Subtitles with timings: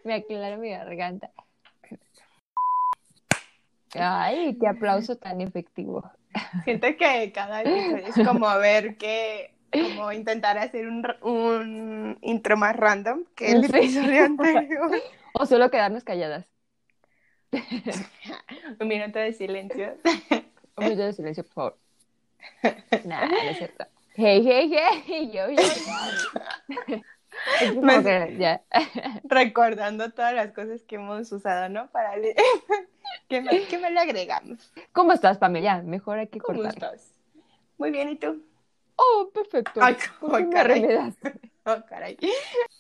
[0.05, 1.31] Me aclaro mi garganta.
[3.95, 6.09] Ay, qué aplauso tan efectivo.
[6.63, 12.75] Siento que cada episodio es como ver que, como intentar hacer un, un intro más
[12.77, 14.91] random que el episodio anterior.
[15.35, 16.47] O solo quedarnos calladas.
[18.81, 19.97] Un minuto de silencio.
[20.77, 21.79] Un minuto de silencio, por favor.
[23.05, 23.87] Nah, no es cierto.
[24.15, 24.75] Hey, hey,
[25.07, 25.63] hey, yo, yo,
[27.83, 28.63] Me- que ya.
[29.25, 31.89] Recordando todas las cosas que hemos usado, ¿no?
[31.89, 32.35] Para le-
[33.29, 34.73] ¿Qué, más, ¿Qué más le agregamos?
[34.93, 35.83] ¿Cómo estás, Pamela?
[35.83, 36.75] Mejor hay que ¿Cómo cortar.
[36.75, 37.13] estás?
[37.79, 38.43] Muy bien, ¿y tú?
[38.97, 39.81] Oh, perfecto.
[39.83, 41.15] Ay, ¿Por qué ay, me caray.
[41.69, 42.17] Oh, caray.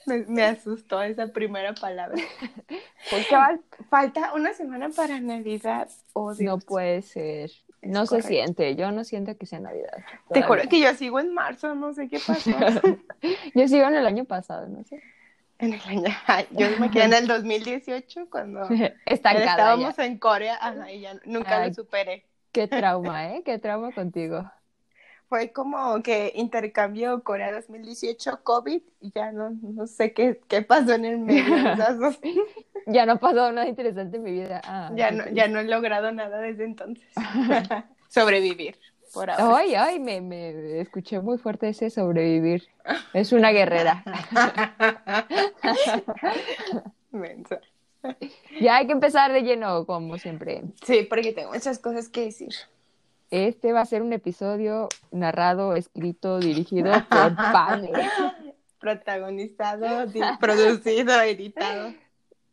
[0.06, 2.16] Me, me asustó esa primera palabra.
[3.10, 3.60] Porque Fal-
[3.90, 5.88] Falta una semana para Navidad.
[6.12, 7.50] Oh, no puede ser.
[7.82, 8.28] No se correcto.
[8.28, 8.76] siente.
[8.76, 9.90] Yo no siento que sea Navidad.
[10.32, 12.50] Te juro que yo sigo en marzo, no sé qué pasó.
[13.54, 15.02] Yo sigo en el año pasado, no sé.
[15.58, 18.68] en el año, ay, yo me quedé en el 2018 cuando
[19.04, 20.04] estábamos ya.
[20.04, 21.68] en Corea ajá, y ya nunca Ay.
[21.70, 22.24] lo superé.
[22.52, 23.42] Qué trauma, ¿eh?
[23.44, 24.48] Qué trauma contigo.
[25.28, 30.94] Fue como que intercambio Corea 2018 COVID y ya no, no sé qué, qué pasó
[30.94, 31.44] en el medio.
[32.88, 34.60] Ya no pasado nada interesante en mi vida.
[34.64, 37.04] Ah, ya, no, ya no he logrado nada desde entonces.
[38.08, 38.78] Sobrevivir
[39.12, 39.56] por ahora.
[39.56, 42.68] Ay, ay, me, me escuché muy fuerte ese sobrevivir.
[43.12, 44.04] Es una guerrera.
[47.10, 47.60] Mensa.
[48.60, 50.62] Ya hay que empezar de lleno, como siempre.
[50.84, 52.52] Sí, porque tengo muchas cosas que decir.
[53.30, 57.90] Este va a ser un episodio narrado, escrito, dirigido por Pame.
[58.78, 60.06] Protagonizado,
[60.38, 61.92] producido, editado.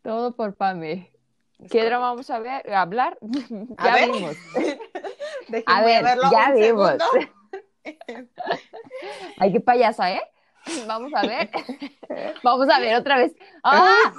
[0.02, 1.10] Todo por Pame.
[1.70, 2.68] ¿Qué drama vamos a ver?
[2.72, 3.16] a hablar?
[3.78, 4.10] A ya ver.
[4.12, 4.36] vimos.
[5.48, 6.94] Déjenme A ver, verlo ya vimos.
[9.38, 10.22] Ay, qué payasa, ¿eh?
[10.86, 11.50] Vamos a ver.
[12.42, 13.32] Vamos a ver otra vez.
[13.62, 14.12] ¡Ah!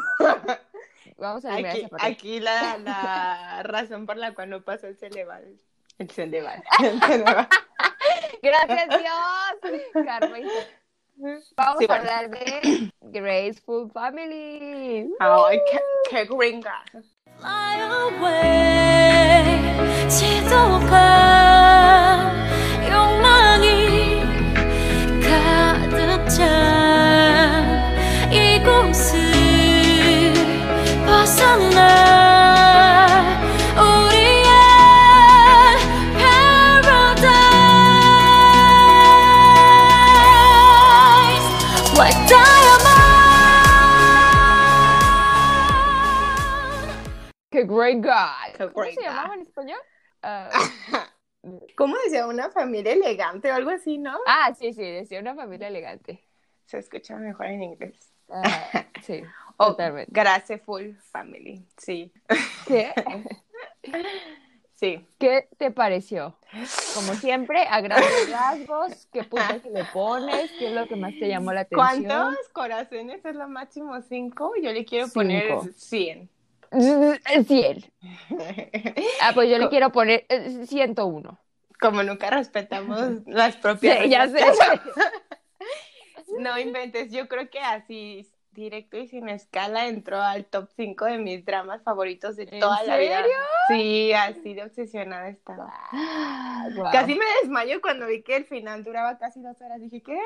[1.18, 5.60] Vamos a ver Aquí, aquí la, la razón por la cual no pasó el Ceneval.
[5.98, 6.64] El Ceneval.
[8.42, 9.86] Gracias, Dios.
[10.06, 10.38] Karma.
[11.18, 11.94] Vamos Sí, a bueno.
[11.96, 15.10] hablar de Graceful Family.
[15.20, 15.80] Ay, qué,
[16.10, 16.84] qué gringa.
[17.40, 19.66] Fly away
[47.68, 48.54] great guy!
[48.58, 49.80] Qué ¿Cómo great se llamaba en español?
[50.22, 50.50] Ah,
[51.76, 52.28] ¿Cómo decía?
[52.28, 54.18] Una familia elegante o algo así, ¿no?
[54.26, 56.24] ah, sí, sí, decía una familia elegante.
[56.66, 58.12] Se escucha mejor en inglés.
[58.30, 59.24] Ah, sí,
[59.58, 60.12] O totalmente.
[60.12, 61.66] Graceful Family.
[61.78, 62.12] Sí.
[62.68, 62.94] ¿Qué?
[64.76, 65.08] Sí.
[65.18, 66.38] ¿Qué te pareció?
[66.94, 70.52] Como siempre, a grandes rasgos, ¿qué puntos le pones?
[70.60, 72.06] ¿Qué es lo que más te llamó la atención?
[72.06, 74.02] ¿Cuántos corazones es lo máximo?
[74.02, 74.52] ¿Cinco?
[74.62, 75.62] Yo le quiero poner.
[75.78, 76.30] 100.
[76.80, 77.84] 100.
[79.22, 81.40] Ah, pues yo le quiero poner eh, 101.
[81.80, 84.58] Como nunca respetamos las propias Sí, ya reglas.
[84.58, 84.82] sé.
[86.40, 91.18] No inventes, yo creo que así directo y sin escala entró al top 5 de
[91.18, 93.22] mis dramas favoritos de ¿En toda la vida.
[93.22, 93.38] serio?
[93.68, 95.72] Sí, así de obsesionada estaba.
[96.92, 99.80] Casi me desmayo cuando vi que el final duraba casi dos horas.
[99.80, 100.20] Dije, ¿qué?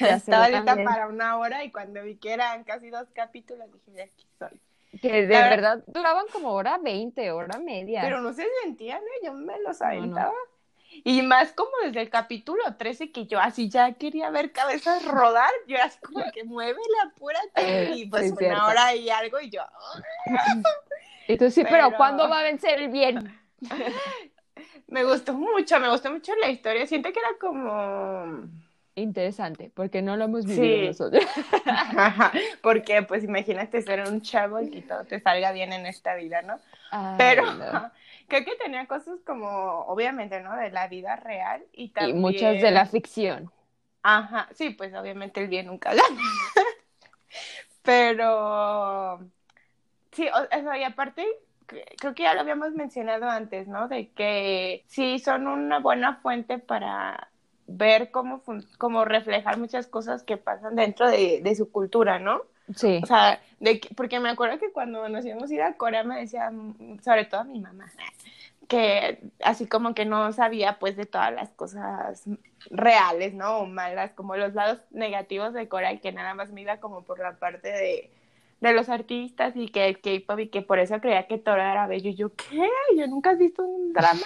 [0.00, 3.90] Ya Estaba lista para una hora y cuando vi que eran casi dos capítulos, dije,
[3.92, 4.60] de aquí soy.
[5.00, 8.00] Que de La verdad duraban como hora 20, hora media.
[8.02, 9.24] Pero no se sentían, ¿eh?
[9.26, 9.86] Yo me los no.
[9.86, 10.32] aventaba.
[11.04, 15.50] Y más como desde el capítulo 13 que yo así ya quería ver cabezas rodar,
[15.66, 17.38] yo así como que mueve la pura
[17.94, 18.64] y pues Sí, una cierto.
[18.66, 19.62] hora y algo y yo.
[21.28, 23.36] Y tú sí, pero, Pero- ¿cuándo va a vencer el bien?
[24.86, 28.48] me gustó mucho, me gustó mucho la historia, siento que era como
[28.98, 30.86] Interesante, porque no lo hemos vivido Sí.
[30.86, 31.22] nosotros.
[32.62, 36.40] porque pues imagínate ser un chavo y que todo te salga bien en esta vida,
[36.42, 36.58] ¿no?
[36.90, 37.92] Ay, Pero no.
[38.28, 39.48] creo que tenía cosas como
[39.82, 40.56] obviamente, ¿no?
[40.56, 43.50] De la vida real y Y también muchas de la ficción.
[44.02, 46.06] Ajá, sí, pues obviamente el bien nunca gana.
[47.82, 49.20] Pero
[50.12, 51.26] sí, o, sea, y aparte
[51.68, 53.88] cre- creo que ya lo habíamos mencionado antes, ¿no?
[53.88, 57.30] De que sí son una buena fuente para
[57.66, 58.42] ver cómo,
[58.78, 62.42] cómo reflejar muchas cosas que pasan dentro de, de su cultura, ¿no?
[62.74, 63.00] Sí.
[63.02, 66.04] O sea, de que- porque me acuerdo que cuando nos íbamos a ir a Corea
[66.04, 67.86] me decía, mm, sobre todo mi mamá,
[68.68, 72.24] que así como que no sabía pues de todas las cosas
[72.70, 73.58] reales, ¿no?
[73.58, 77.02] O malas, como los lados negativos de Corea y que nada más me iba como
[77.02, 78.10] por la parte de,
[78.66, 81.86] de los artistas y que el K-pop y que por eso creía que todo era
[81.86, 82.10] bello.
[82.10, 82.68] Y yo, ¿qué?
[82.96, 84.20] ¿Yo nunca has visto un drama?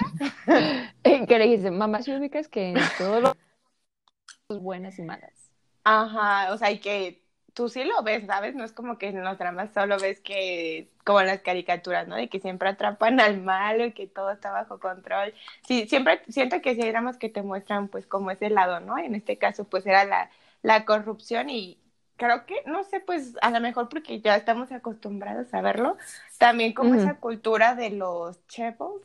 [1.02, 5.50] que le dices, mamá, si ubicas que en todos los buenas y malas.
[5.84, 7.22] Ajá, o sea, y que
[7.54, 8.54] tú sí lo ves, ¿sabes?
[8.54, 12.16] No es como que en los dramas solo ves que, como en las caricaturas, ¿no?
[12.16, 15.34] De que siempre atrapan al malo y que todo está bajo control.
[15.66, 18.98] Sí, siempre siento que sí hay dramas que te muestran, pues, como ese lado, ¿no?
[18.98, 20.31] En este caso, pues, era la,
[20.62, 21.78] la corrupción y
[22.20, 25.96] creo que, no sé, pues, a lo mejor porque ya estamos acostumbrados a verlo,
[26.38, 29.00] también como esa cultura de los chevos,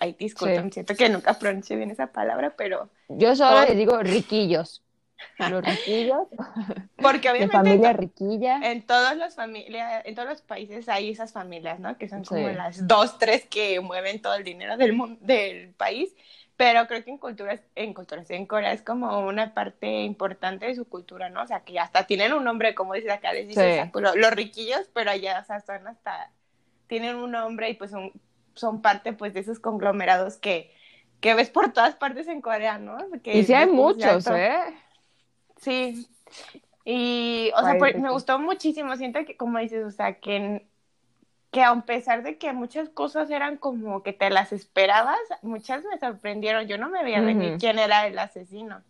[0.00, 0.70] ay, disculpen, Sí.
[0.72, 2.90] siento que nunca pronuncié bien esa palabra, pero...
[3.08, 4.82] Yo solo les digo riquillos.
[5.38, 6.26] Los riquillos,
[6.96, 7.56] Porque de obviamente...
[7.56, 8.58] familia riquilla.
[8.70, 11.96] En todos los familia, en todos los países hay esas familias, ¿no?
[11.96, 12.54] Que son como Sí.
[12.54, 16.14] las dos, tres que mueven todo el dinero del del país.
[16.56, 20.74] Pero creo que en culturas, en culturas, en Corea es como una parte importante de
[20.74, 21.42] su cultura, ¿no?
[21.42, 23.78] O sea, que hasta tienen un nombre, como dice acá, les dice Sí.
[23.78, 26.32] Sakura, los riquillos, pero allá, o sea, son hasta,
[26.86, 28.10] tienen un nombre y pues son,
[28.54, 30.72] son parte pues de esos conglomerados que,
[31.20, 32.96] que ves por todas partes en Corea, ¿no?
[33.22, 34.60] Que Y sí hay muchos, ¿eh?
[35.58, 36.08] Sí.
[36.84, 38.96] Y, o sea, por- me gustó muchísimo.
[38.96, 40.66] Siento que, como dices, o sea, que,
[41.56, 45.98] que a pesar de que muchas cosas eran como que te las esperabas, muchas me
[45.98, 46.66] sorprendieron.
[46.66, 47.60] Yo no me veía venir Ujú.
[47.60, 48.82] quién era el asesino.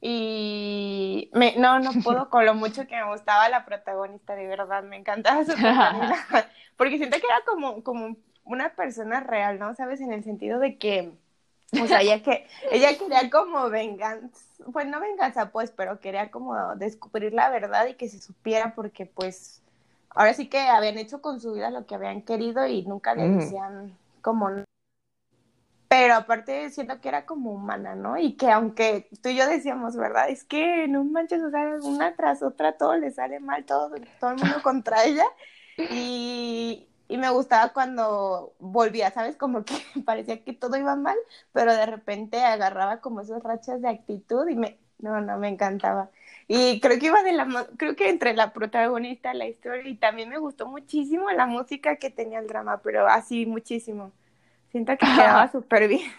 [0.00, 4.82] Y me, no, no puedo con lo mucho que me gustaba la protagonista, de verdad,
[4.84, 5.52] me encantaba su.
[6.78, 9.74] Porque siento que era como, como una persona real, ¿no?
[9.74, 10.00] ¿Sabes?
[10.00, 11.12] En el sentido de que,
[11.78, 14.40] o sea, ella, que, ella quería como venganza,
[14.72, 19.04] pues no venganza, pues, pero quería como descubrir la verdad y que se supiera porque,
[19.04, 19.61] pues,
[20.14, 23.28] ahora sí que habían hecho con su vida lo que habían querido y nunca le
[23.28, 24.64] decían como no.
[25.88, 28.16] Pero aparte siento que era como humana, ¿no?
[28.16, 30.30] Y que aunque tú y yo decíamos, ¿verdad?
[30.30, 34.30] Es que no manches, o sea, una tras otra todo le sale mal, todo, todo
[34.30, 35.24] el mundo contra ella.
[35.90, 39.36] Y, y me gustaba cuando volvía, ¿sabes?
[39.36, 39.74] Como que
[40.06, 41.16] parecía que todo iba mal,
[41.52, 46.10] pero de repente agarraba como esas rachas de actitud y me, no, no, me encantaba.
[46.48, 50.28] Y creo que iba de la, creo que entre la protagonista, la historia, y también
[50.28, 54.12] me gustó muchísimo la música que tenía el drama, pero así muchísimo.
[54.70, 56.10] Siento que quedaba súper bien.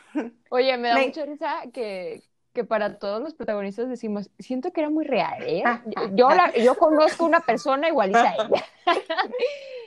[0.49, 2.23] Oye, me da Me- mucha risa que,
[2.53, 5.63] que para todos los protagonistas decimos, siento que era muy real, ¿eh?
[6.15, 8.63] Yo, la, yo conozco una persona igualita a ella.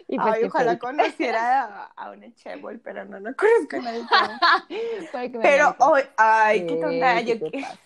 [0.08, 3.80] Y pues Ay, qué ojalá conociera a, a una Chebol, pero no, no conozco a
[3.80, 4.08] nadie.
[5.40, 7.20] Pero hoy, ay, qué tonta.
[7.24, 7.78] ¿qué Yo pasa?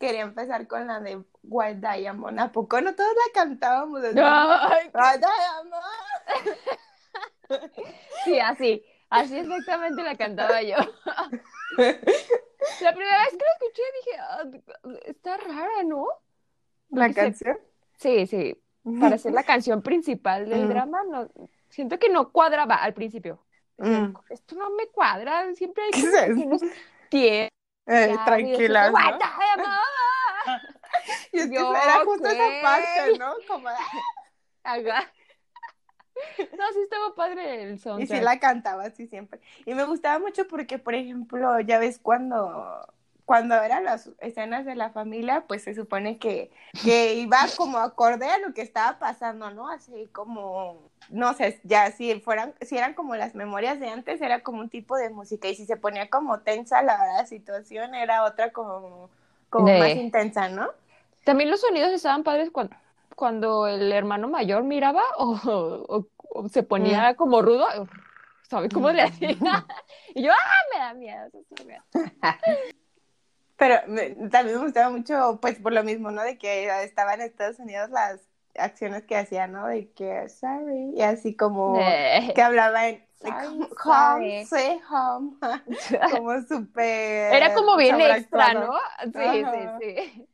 [0.00, 2.40] Quería empezar con la de Wild Diamond.
[2.40, 4.02] ¿A poco no todos la cantábamos?
[4.04, 5.74] Ay, Wild Diamond.
[8.24, 8.84] sí, así.
[9.10, 10.76] Así exactamente la cantaba yo.
[11.76, 14.44] La primera vez que la escuché dije, "Ah,
[15.04, 16.06] está rara, ¿no?
[16.90, 17.58] La canción.
[17.98, 18.56] Sí, sí.
[19.00, 20.68] Para ser la canción principal del Mm.
[20.68, 21.28] drama, no,
[21.68, 23.44] siento que no cuadraba al principio.
[23.78, 24.14] Mm.
[24.30, 26.58] Esto no me cuadra, siempre hay que no entiendo.
[27.90, 29.18] Eh, Ya, tranquilas, y ¿no?
[31.32, 33.34] Y es que era justo esa parte, ¿no?
[33.48, 33.68] Como,
[34.62, 35.12] Ajá.
[36.58, 38.18] No, sí estaba padre el Y soundtrack.
[38.18, 39.40] sí la cantaba así siempre.
[39.64, 42.86] Y me gustaba mucho porque, por ejemplo, ya ves cuando,
[43.30, 46.50] cuando eran las escenas de la familia, pues se supone que,
[46.82, 49.68] que iba como acorde a lo que estaba pasando, ¿no?
[49.68, 54.40] Así como, no sé, ya si fueran, si eran como las memorias de antes, era
[54.40, 55.46] como un tipo de música.
[55.46, 59.10] Y si se ponía como tensa la, la situación, era otra como,
[59.48, 60.68] como De- más intensa, ¿no?
[61.22, 62.74] También los sonidos estaban padres cuando,
[63.14, 65.38] cuando el hermano mayor miraba o,
[65.88, 67.64] o- o se ponía como rudo.
[68.48, 69.30] ¿Sabes cómo le hacía?
[70.16, 70.62] Y yo, ¡ah!
[70.72, 71.26] Me da miedo.
[71.28, 71.84] eso sí me da.
[73.60, 76.22] Pero me- también me gustaba mucho, pues por lo mismo, ¿no?
[76.22, 78.20] De que estaban en Estados Unidos las
[78.56, 79.66] acciones que hacían, ¿no?
[79.68, 85.36] De que, sorry, y así como Eh, que hablaba en Sorry, home, say home,
[86.10, 88.72] como súper Era como bien extra, ¿no?
[89.12, 89.78] Sí, Ajá.
[89.78, 90.26] sí, sí.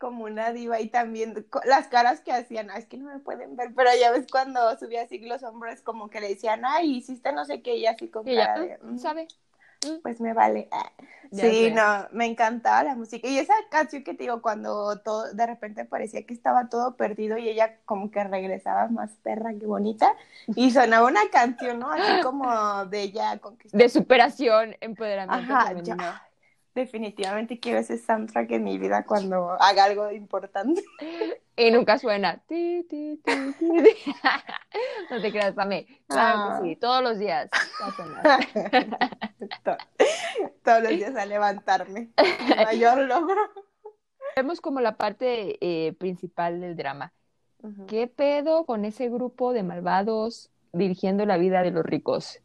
[0.00, 3.54] Como una diva y también las caras que hacían, "Ah, es que no me pueden
[3.56, 7.32] ver, pero ya ves cuando subía así los hombres como que le decían, ay, hiciste
[7.32, 9.28] no sé qué, y así con Y cara de, "Mm, "Mm, ¿sabe?
[10.02, 10.68] Pues me vale.
[11.34, 11.70] Ya Sí, sé.
[11.70, 13.26] no, me encantaba la música.
[13.26, 17.38] Y esa canción que te digo, cuando todo, de repente parecía que estaba todo perdido
[17.38, 20.14] y ella como que regresaba más perra que bonita
[20.56, 21.90] y sonaba una canción, ¿no?
[21.90, 23.40] Así como de ella.
[23.72, 26.22] De superación, empoderamiento Ajá, ya.
[26.74, 30.82] Definitivamente quiero ese soundtrack en mi vida cuando haga algo importante.
[31.54, 32.38] Y nunca suena.
[32.48, 34.14] Ti, ti, ti, ti, ti.
[35.10, 35.86] No te creas, Pame.
[36.08, 36.60] Claro Ah.
[36.62, 37.50] que sí, todos los días
[40.64, 42.10] Todos los días a levantarme.
[42.64, 43.40] Mayor logro.
[44.36, 47.12] Vemos como la parte eh, principal del drama.
[47.86, 52.40] ¿Qué pedo con ese grupo de malvados dirigiendo la vida de los ricos?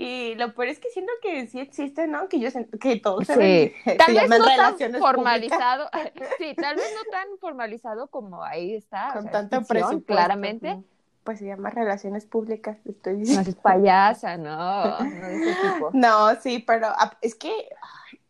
[0.00, 2.28] Y lo peor es que siento que sí existe, ¿no?
[2.28, 5.90] Que yo siento que todos se, ven- se tal vez no tan formalizado,
[6.38, 9.66] sí, tal vez no tan formalizado como ahí está, o con sea, tanto es ficción,
[9.66, 10.06] presupuesto.
[10.06, 10.84] claramente.
[11.24, 15.90] Pues se llama relaciones públicas, estoy No es payasa, no, no de ese tipo.
[15.92, 17.50] No, sí, pero ah, es que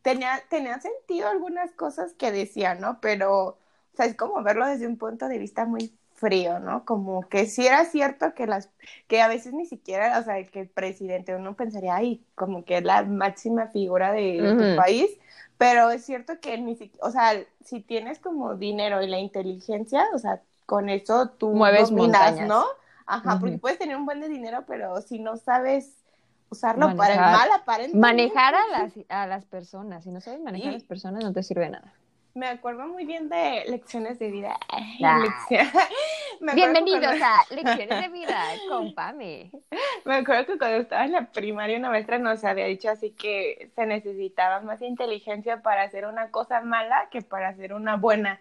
[0.02, 3.00] tenía, tenía sentido algunas cosas que decía, ¿no?
[3.00, 3.58] Pero, o
[3.94, 6.84] sea, es como verlo desde un punto de vista muy frío, ¿no?
[6.84, 8.70] Como que sí era cierto que las,
[9.06, 12.78] que a veces ni siquiera, o sea, que el presidente, uno pensaría, ay, como que
[12.78, 15.08] es la máxima figura de tu país,
[15.56, 17.32] pero es cierto que ni siquiera, o sea,
[17.64, 22.48] si tienes como dinero y la inteligencia, o sea, con eso tú Mueves dominas, montañas.
[22.48, 22.64] ¿no?
[23.06, 25.94] Ajá, porque puedes tener un buen de dinero, pero si no sabes
[26.50, 27.98] usarlo para el mal, aparentemente.
[27.98, 31.42] Manejar a las, a las personas, si no sabes manejar a las personas no te
[31.42, 31.92] sirve nada.
[32.38, 34.56] Me acuerdo muy bien de lecciones de vida.
[35.00, 35.66] Lección-
[36.54, 39.50] Bienvenidos cuando- a Lecciones de Vida con Pame.
[40.04, 43.72] Me acuerdo que cuando estaba en la primaria una maestra nos había dicho así que
[43.74, 48.40] se necesitaba más inteligencia para hacer una cosa mala que para hacer una buena.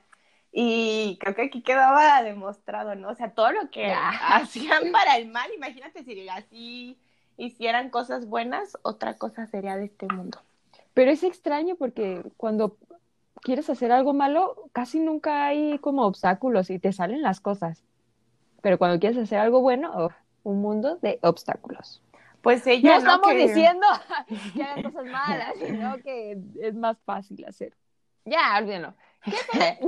[0.52, 3.10] Y creo que aquí quedaba demostrado, ¿no?
[3.10, 4.10] O sea, todo lo que Ya.
[4.36, 7.00] hacían para el mal, imagínate si así
[7.36, 10.40] hicieran cosas buenas, otra cosa sería de este mundo.
[10.94, 12.78] Pero es extraño porque cuando
[13.48, 17.82] quieres hacer algo malo, casi nunca hay como obstáculos y te salen las cosas.
[18.62, 20.14] Pero cuando quieres hacer algo bueno, uf,
[20.44, 22.04] un mundo de obstáculos.
[22.42, 23.88] Pues ella, No estamos Que- diciendo
[24.54, 27.74] que hagan cosas malas, sino que es más fácil hacer.
[28.26, 28.94] Ya, olvídenlo.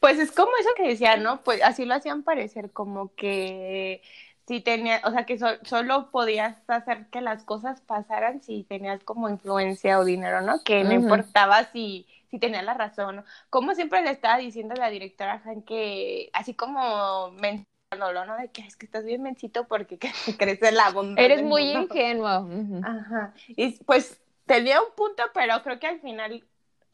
[0.00, 1.42] Pues es como eso que decía, ¿no?
[1.42, 4.00] Pues así lo hacían parecer, como que
[4.46, 9.02] si tenías, o sea, que so- solo podías hacer que las cosas pasaran si tenías
[9.04, 10.62] como influencia o dinero, ¿no?
[10.62, 13.24] Que no importaba si, si tenías la razón.
[13.50, 18.36] Como siempre le estaba diciendo a la directora Han que, así como mencionándolo, ¿no?
[18.36, 21.20] De que es que estás bien mencito porque que crece la bomba.
[21.20, 22.40] Eres muy ingenuo.
[22.40, 22.80] Ujú.
[22.84, 23.34] Ajá.
[23.48, 26.44] Y pues tenía un punto, pero creo que al final.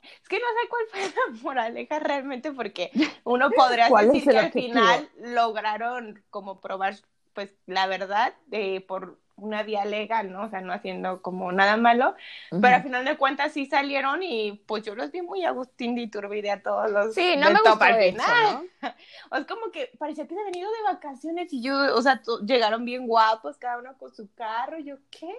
[0.02, 2.90] Es que no sé cuál fue la moraleja realmente, porque
[3.24, 6.96] uno podría ¿Cuál decir que al final lograron como probar
[7.34, 10.44] pues la verdad eh, por una vía legal, ¿no?
[10.44, 12.14] O sea, no haciendo como nada malo,
[12.50, 16.02] pero al final de cuentas sí salieron y pues yo los vi muy Agustín de
[16.02, 18.70] Iturbide a todos los Sí, no me gustó al eso, final.
[18.80, 18.88] ¿no?
[19.30, 22.22] O es como que parecía que se habían ido de vacaciones y yo, o sea,
[22.44, 25.34] llegaron bien guapos, cada uno con su carro, yo, ¿qué?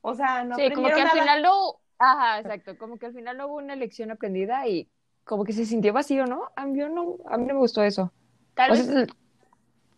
[0.00, 3.36] O sea, no Sí, como que al final no, ajá, exacto, como que al final
[3.36, 4.90] no hubo una lección aprendida y
[5.24, 6.50] como que se sintió vacío, ¿no?
[6.56, 8.12] A mí, no, a mí no me gustó eso.
[8.54, 9.08] Tal O vez, sea, es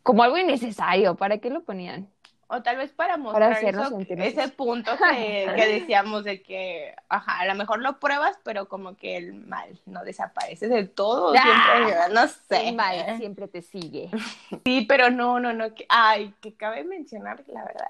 [0.03, 2.09] como algo innecesario, ¿para qué lo ponían?
[2.49, 7.41] o tal vez para mostrar hacernos eso, ese punto que, que decíamos de que, ajá,
[7.41, 11.85] a lo mejor lo pruebas, pero como que el mal no desaparece del todo, Ah,
[11.85, 12.69] siempre, no sé.
[12.69, 14.11] El mal siempre te sigue.
[14.65, 17.89] Sí, pero no, no, no, que, ay, que cabe mencionar, la verdad.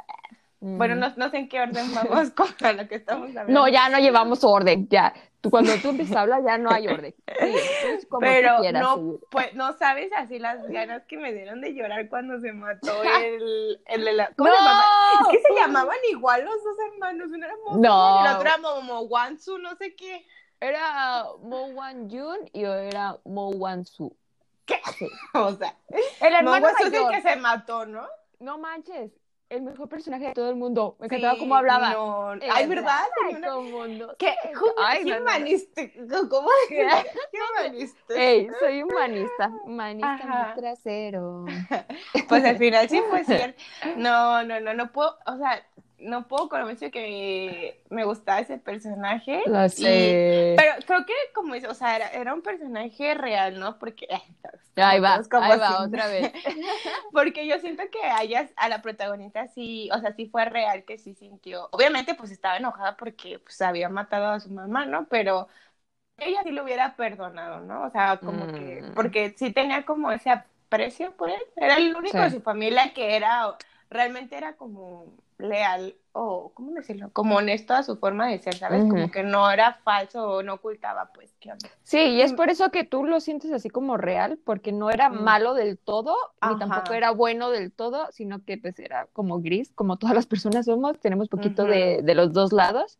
[0.60, 3.52] Bueno, no, no sé en qué orden vamos con lo que estamos hablando.
[3.52, 5.14] No, ya no llevamos orden, ya.
[5.50, 7.14] Cuando tú empiezas a hablar ya no hay orden.
[7.38, 7.54] Sí,
[7.88, 9.20] es como pero quieras no, seguir.
[9.30, 12.92] pues, no sabes así las ganas que me dieron de llorar cuando se mató
[13.22, 14.56] el, el, ¿cómo ¡No!
[14.56, 14.84] se llamaba?
[15.22, 18.16] Es que se llamaban igual los dos hermanos, uno era Mo No.
[18.20, 20.26] y el otro era Momo Wansu, no sé qué.
[20.60, 24.16] ¿Era Mo Wan Jun y yo era Mo Wan Su?
[24.66, 24.80] ¿Qué?
[24.98, 25.08] Sí.
[25.34, 25.76] O sea,
[26.20, 28.06] El Mo hermano Wansu es el que se mató, ¿no?
[28.40, 29.12] No manches,
[29.50, 30.96] el mejor personaje de todo el mundo.
[31.00, 31.90] Me encantaba Sí, cómo hablaba.
[31.92, 32.32] no.
[32.34, 33.00] El Ay, ¿verdad?
[33.24, 34.16] Ay, Tenía una- todo el mundo.
[34.18, 34.34] ¿Qué,
[34.78, 35.82] Ay, ¿Qué humanista?
[36.28, 36.48] ¿Cómo?
[36.68, 36.86] ¿Qué
[37.50, 38.14] humanista?
[38.14, 39.50] Ey, soy humanista.
[39.64, 40.52] Humanista Ajá.
[40.54, 41.44] mi trasero.
[42.28, 43.62] Pues al final sí fue cierto.
[43.96, 45.62] No, no, no, no puedo, o sea,
[45.98, 49.42] no puedo con hecho de que me gustaba ese personaje.
[49.44, 50.56] Lo y- sé.
[50.56, 53.78] pero creo que como o sea, era, era un personaje real, ¿no?
[53.78, 54.08] Porque
[54.76, 56.32] ahí va, como ahí va otra vez.
[57.12, 60.84] Porque yo siento que a ella, a la protagonista sí, o sea, sí fue real
[60.84, 61.68] que sí sintió.
[61.72, 65.06] Obviamente, pues estaba enojada porque pues había matado a su mamá, ¿no?
[65.08, 65.48] Pero
[66.18, 67.84] ella sí lo hubiera perdonado, ¿no?
[67.84, 68.92] O sea, como que, Mm.
[68.94, 71.40] porque sí tenía como ese aprecio por él.
[71.56, 72.18] Era el único Sí.
[72.22, 73.56] de su familia que era,
[73.90, 75.06] realmente era como
[75.38, 77.12] leal o, ¿cómo decirlo?
[77.12, 78.86] Como honesto a su forma de ser, ¿sabes?
[78.86, 81.68] Como que no era falso o no ocultaba, pues, onda.
[81.82, 85.08] Sí, y es por eso que tú lo sientes así como real, porque no era
[85.08, 85.24] Mm.
[85.24, 89.72] malo del todo, ni tampoco era bueno del todo, sino que pues era como gris,
[89.74, 92.98] como todas las personas somos, tenemos poquito de, de los dos lados,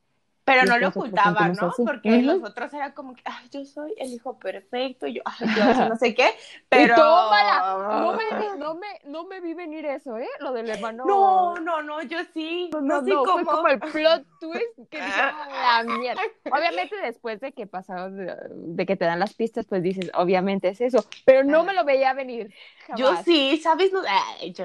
[0.49, 1.69] Pero no lo ocultaba, ¿no?
[1.69, 1.83] así.
[1.85, 5.49] Porque los otros era como que, ay, yo soy el hijo perfecto, y yo, ay,
[5.57, 6.31] yo así no sé qué,
[6.69, 6.95] pero...
[6.95, 8.01] Y tómala.
[8.01, 8.23] No me,
[8.59, 10.29] no, me, no me vi venir eso, ¿eh?
[10.41, 11.05] Lo del hermano.
[11.07, 13.45] No, no, no, yo sí, No, no, cómo.
[13.45, 16.23] fue como el plot twist que dije, "Ah, la mierda.
[16.51, 20.69] Obviamente después de que pasaron, de, de que te dan las pistas, pues dices, obviamente
[20.69, 22.55] es eso, pero no me lo veía venir.
[22.97, 23.93] Yo sí, ¿sabes?
[23.93, 24.65] No- Ay, yo,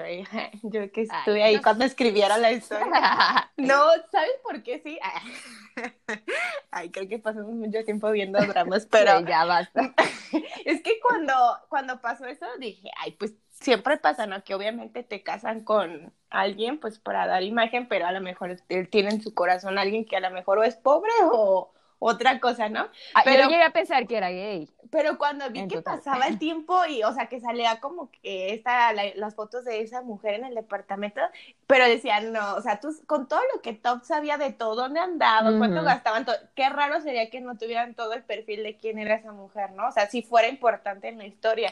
[0.63, 3.49] yo que estuve Ay, ahí no cuando escribiera la historia.
[3.57, 4.97] No, ¿sabes por qué sí?
[6.71, 9.93] Ay, creo que pasamos mucho tiempo viendo dramas, pero Sí, ya basta.
[10.65, 11.33] es que cuando,
[11.69, 14.43] cuando pasó eso dije, ay, pues siempre pasa, ¿no?
[14.43, 18.89] Que obviamente te casan con alguien, pues para dar imagen, pero a lo mejor él
[18.89, 21.73] tiene en su corazón a alguien que a lo mejor o es pobre o
[22.05, 22.88] otra cosa, ¿no?
[23.13, 24.69] Ah, Pero- Yo llegué a pensar que era gay.
[24.91, 25.98] Pero cuando vi En que total.
[25.98, 29.81] pasaba el tiempo y, o sea, que salía como que esta, la- las fotos de
[29.81, 31.22] esa mujer en el departamento,
[31.65, 35.00] pero decían, no, o sea, tú con todo lo que Top sabía de todo, dónde
[35.00, 35.86] andaban, cuánto Ujú.
[35.86, 39.31] gastaban, todo, qué raro sería que no tuvieran todo el perfil de quién era esa
[39.31, 39.88] mujer, ¿no?
[39.88, 41.69] O sea, si fuera importante en la historia.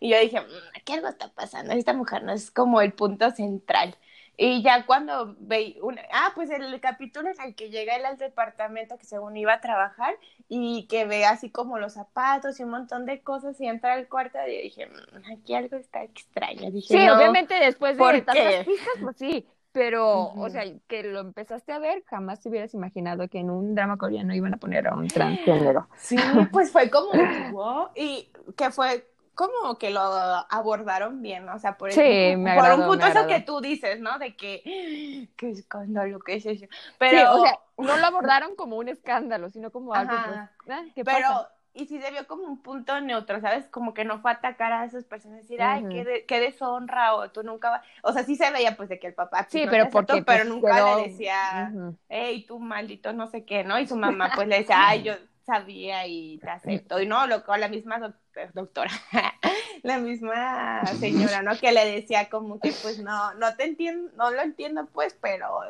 [0.00, 3.30] Y yo dije, "Mm, aquí algo está pasando, esta mujer no es como el punto
[3.30, 3.96] central.
[4.40, 8.18] Y ya cuando veí, una, ah, pues el capítulo en el que llega él al
[8.18, 10.14] departamento que según iba a trabajar
[10.48, 14.08] y que ve así como los zapatos y un montón de cosas y entra al
[14.08, 16.70] cuarto y dije, "Mm, aquí algo está extraño.
[16.70, 17.16] Dije, Sí, "No".
[17.16, 19.46] obviamente después ¿por de tantas pistas, pues sí.
[19.72, 23.74] Pero, o sea, que lo empezaste a ver, jamás te hubieras imaginado que en un
[23.74, 25.88] drama coreano iban a poner a un transgénero.
[25.96, 29.06] Sí, pues fue como, wow, y que fue
[29.38, 31.54] como que lo abordaron bien, ¿no?
[31.54, 34.18] o sea, por, Sí, el- me por agradó, un punto eso que tú dices, ¿no?
[34.18, 36.66] De que, qué escándalo, qué es eso.
[36.98, 40.50] Pero, Pero, o sea, no lo abordaron como un escándalo, sino como algo, Ajá.
[40.64, 41.50] pues, ah, ¿qué pero, pasa?
[41.74, 43.66] y sí se vio como un punto neutro, ¿sabes?
[43.68, 45.88] Como que no fue atacar a esas personas, decir, ay, Ujú.
[45.88, 48.98] qué, de- qué deshonra, o tú nunca vas, o sea, sí se veía pues de
[48.98, 51.78] que el papá, pues, Sí, no pero aceptó, porque, pero pues, nunca quedó- le decía,
[52.08, 53.78] hey, tú maldito no sé qué, ¿no?
[53.78, 55.14] Y su mamá pues le decía, ay, yo
[55.48, 57.00] sabía y te acepto.
[57.00, 58.16] Y no, lo que la misma doc-
[58.54, 58.90] doctora,
[59.82, 61.58] la misma señora, ¿no?
[61.60, 65.60] Que le decía como que pues no, no te entiendo, no lo entiendo pues, pero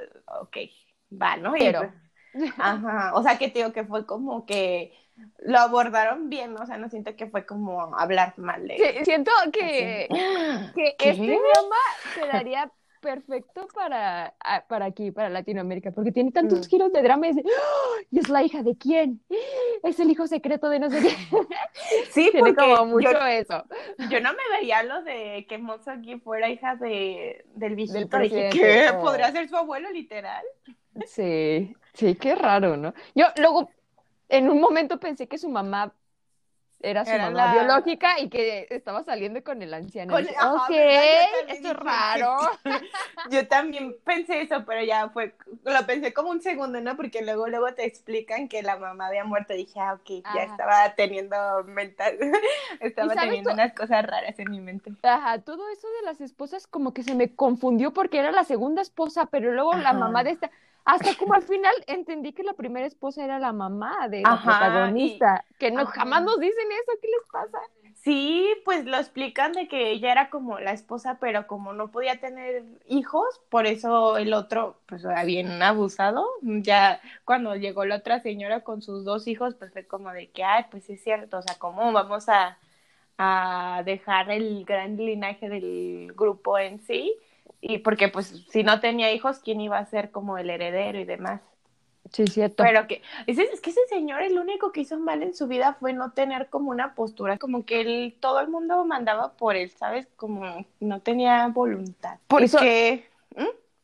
[0.43, 0.57] ok,
[1.13, 1.53] va, ¿no?
[1.57, 1.81] Pero.
[1.81, 1.93] pues,
[2.59, 4.93] ajá, o sea que te digo que fue como que
[5.39, 6.63] lo abordaron bien, ¿no?
[6.63, 10.09] O sea, no siento que fue como hablar mal de Sí, siento que,
[10.75, 11.77] que este drama
[12.13, 16.71] quedaría perfecto para, ah, para aquí, para Latinoamérica, porque tiene tantos Mm.
[16.71, 18.03] giros de drama y es, de, ¡Ah!
[18.11, 19.21] ¿y es la hija de quién?
[19.83, 21.15] Es el hijo secreto de no sé quién.
[22.11, 23.65] Sí, Tiene porque como mucho yo, eso.
[24.11, 27.99] yo no me veía lo de que Mozoki fuera hija de, del viejito.
[27.99, 28.91] Dije, presidente, ¿qué?
[28.97, 29.01] oh.
[29.01, 30.45] ¿Podría ser su abuelo literal?
[31.07, 32.93] Sí, sí, qué raro, ¿no?
[33.15, 33.71] Yo luego,
[34.29, 35.95] en un momento pensé que su mamá
[36.81, 40.15] era su Era mamá la- biológica y que estaba saliendo con el anciano.
[40.15, 40.71] Con- ajá, ok,
[41.49, 42.37] esto es raro.
[43.31, 46.97] Yo también pensé eso, pero ya fue, lo pensé como un segundo, ¿no?
[46.97, 49.55] Porque luego, luego te explican que la mamá había muerto.
[49.55, 52.17] Dije, ah, ok, ya estaba teniendo mental,
[52.81, 54.93] estaba teniendo tú- unas cosas raras en mi mente.
[55.03, 58.83] Ajá, todo eso de las esposas como que se me confundió porque era la segunda
[58.83, 60.51] esposa, pero luego la mamá de esta,
[60.89, 64.43] hasta como al final entendí que la primera esposa era la mamá de la Ajá,
[64.43, 65.95] protagonista, que no ajá.
[65.95, 67.59] jamás nos dicen eso, ¿qué les pasa?
[67.95, 72.21] Sí, pues lo explican de que ella era como la esposa, pero como no podía
[72.21, 76.25] tener hijos, por eso el otro, pues era bien abusado.
[76.43, 80.45] Ya cuando llegó la otra señora con sus dos hijos, pues fue como de que,
[80.45, 82.59] ay, pues es cierto, o sea, ¿cómo vamos a,
[83.19, 87.17] a dejar el gran linaje del grupo en sí?
[87.61, 91.05] Y porque pues si no tenía hijos, ¿quién iba a ser como el heredero y
[91.05, 91.41] demás?
[92.13, 92.63] Sí, cierto.
[92.63, 95.77] Pero que, ese, es que ese señor, el único que hizo mal en su vida
[95.79, 99.71] fue no tener como una postura, como que él, todo el mundo mandaba por él,
[99.71, 100.09] ¿sabes?
[100.17, 102.19] Como no tenía voluntad.
[102.29, 103.08] Porque,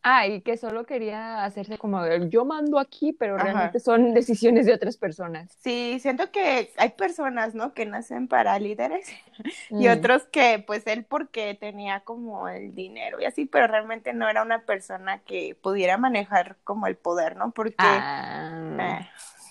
[0.05, 3.45] Ah, y que solo quería hacerse como yo mando aquí, pero Ajá.
[3.45, 5.59] realmente son decisiones de otras personas.
[5.63, 7.73] sí, siento que hay personas, ¿no?
[7.75, 9.09] Que nacen para líderes
[9.79, 9.89] y Mm.
[9.89, 14.43] otros que, pues él porque tenía como el dinero y así, pero realmente no era
[14.43, 17.51] una persona que pudiera manejar como el poder, ¿no?
[17.53, 17.77] Porque...
[17.79, 19.01] Ah.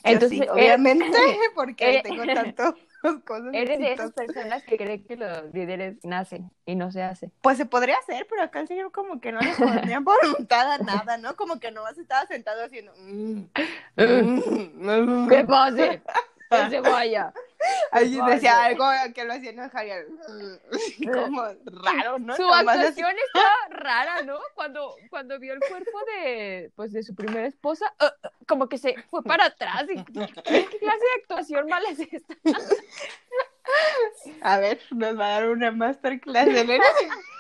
[0.04, 1.18] eh, Entonces, eh, obviamente,
[1.56, 2.76] porque eh, tengo tantas
[3.26, 3.54] cosas.
[3.54, 7.32] Eres de esas personas que creen que los líderes nacen y no se hace.
[7.42, 10.78] Pues se podría hacer, pero acá el señor como que no le ponía voluntad a
[10.80, 11.36] nada, ¿no?
[11.36, 12.94] Como que nomás estaba sentado haciendo...
[12.98, 13.44] mm,
[13.98, 16.02] mm, ¿Qué pase?
[16.70, 17.34] Se vaya.
[17.92, 18.34] Ahí pasa?
[18.34, 19.86] decía algo que lo hacía enojar.
[21.14, 22.36] Como raro, ¿no?
[22.36, 22.88] Su Nomás así.
[22.88, 24.40] actuación estaba rara, ¿no?
[24.56, 28.78] Cuando, cuando vio el cuerpo de, pues, de su primera esposa, uh, uh, como que
[28.78, 29.86] se fue para atrás.
[29.90, 32.36] Y, ¿Qué clase de actuación mala es esta?
[34.42, 36.80] A ver, nos va a dar una masterclass de.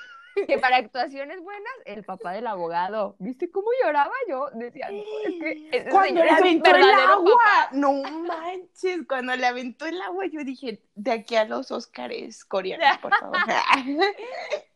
[0.47, 3.15] que para actuaciones buenas, el papá del abogado.
[3.19, 4.47] ¿Viste cómo lloraba yo?
[4.53, 7.69] Decía, no, es que ese Cuando le aventó el agua, papá.
[7.73, 12.97] no manches, cuando le aventó el agua yo dije, de aquí a los Óscares coreanos,
[12.99, 13.37] por favor.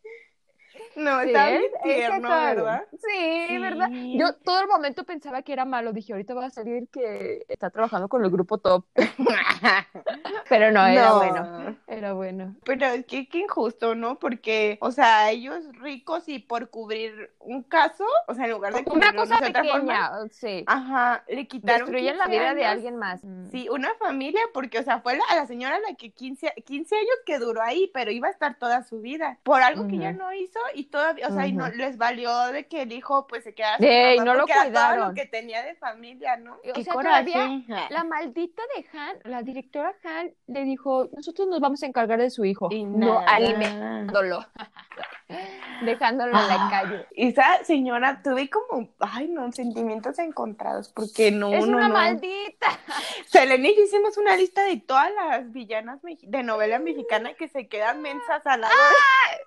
[0.97, 2.83] no, Sí, está bien tierno, ¿verdad?
[2.91, 3.57] Sí, Sí.
[3.59, 3.89] ¿verdad?
[3.91, 5.93] Yo todo el momento pensaba que era malo.
[5.93, 8.85] Dije, ahorita va a salir que está trabajando con el grupo top.
[10.49, 11.15] Pero no, era No.
[11.17, 11.77] bueno.
[11.87, 12.55] Era bueno.
[12.65, 14.19] Pero es que qué injusto, ¿no?
[14.19, 18.79] Porque, o sea, ellos ricos y por cubrir un caso, o sea, en lugar de
[18.79, 20.63] Una cubrirlo cosa de otra forma, pequeña, sí.
[20.67, 22.73] ajá, le quitaron Destruyen la 15 vida de años.
[22.73, 23.23] alguien más.
[23.23, 23.49] Mm.
[23.49, 26.95] Sí, una familia, porque, o sea, fue la, a la señora la que 15, 15
[26.95, 30.09] años que duró ahí, pero iba a estar toda su vida, por algo que ella
[30.09, 30.19] Ujú.
[30.19, 33.43] no hizo y todavía, o sea, y no les valió de que el hijo, pues,
[33.43, 35.07] se quedara sin Ey, no lo todo cuidaron.
[35.09, 36.55] lo que tenía de familia, ¿no?
[36.55, 37.31] O Qué sea, coraje.
[37.31, 42.19] todavía La maldita de Han, la directora Han, le dijo, nosotros nos vamos a encargar
[42.19, 42.69] de su hijo.
[42.71, 43.25] Y no nada.
[43.35, 44.45] alimentándolo.
[45.83, 47.05] Dejándolo en la Ah, calle.
[47.11, 51.93] Esa señora tuve como, ay no, sentimientos encontrados, porque no, es no, una no.
[51.93, 52.67] maldita.
[53.67, 58.01] Y yo hicimos una lista de todas las villanas de novela mexicana que se quedan
[58.01, 58.73] mensas al lado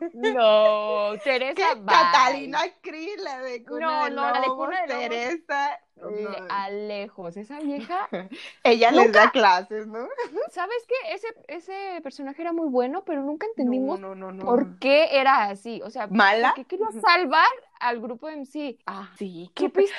[0.13, 1.77] No, de Teresa.
[1.87, 5.09] Catalina Krill, la de Cuna No, de no, la de Cuna de Lobos.
[5.09, 6.31] Teresa, no.
[6.49, 7.37] a lejos.
[7.37, 8.09] Esa vieja,
[8.65, 10.09] ella les da clases, ¿no?
[10.51, 11.15] ¿sabes qué?
[11.15, 15.81] Ese, ese personaje era muy bueno, pero nunca entendimos no, no, por qué era así.
[15.85, 16.55] O sea, ¿Mala?
[16.55, 17.47] ¿por qué quería salvar
[17.79, 18.79] al grupo de MC?
[18.87, 19.95] Ah, sí, ¿qué ¿Supiste?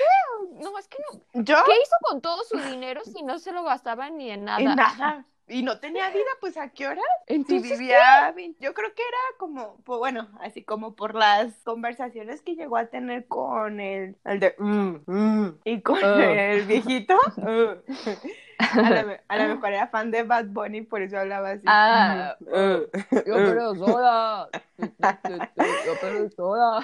[0.62, 1.44] No, es que no.
[1.44, 4.60] yo ¿Qué hizo con todo su dinero si no se lo gastaba ni en nada?
[4.60, 5.26] en nada.
[5.52, 7.02] Y no tenía vida, pues ¿a qué hora?
[7.28, 11.54] Si Entonces, vivía, bien- yo creo que era como, pues, bueno, así como por las
[11.66, 16.20] conversaciones que llegó a tener con el, el de, mm, mm, y con Oh.
[16.20, 17.16] el viejito.
[17.38, 17.76] uh.
[19.28, 21.64] a, lo, mejor era fan de Bad Bunny, por eso hablaba así.
[21.68, 22.88] Ah, uh.
[23.26, 24.50] yo pero soda.
[25.86, 26.84] Yo pero soda.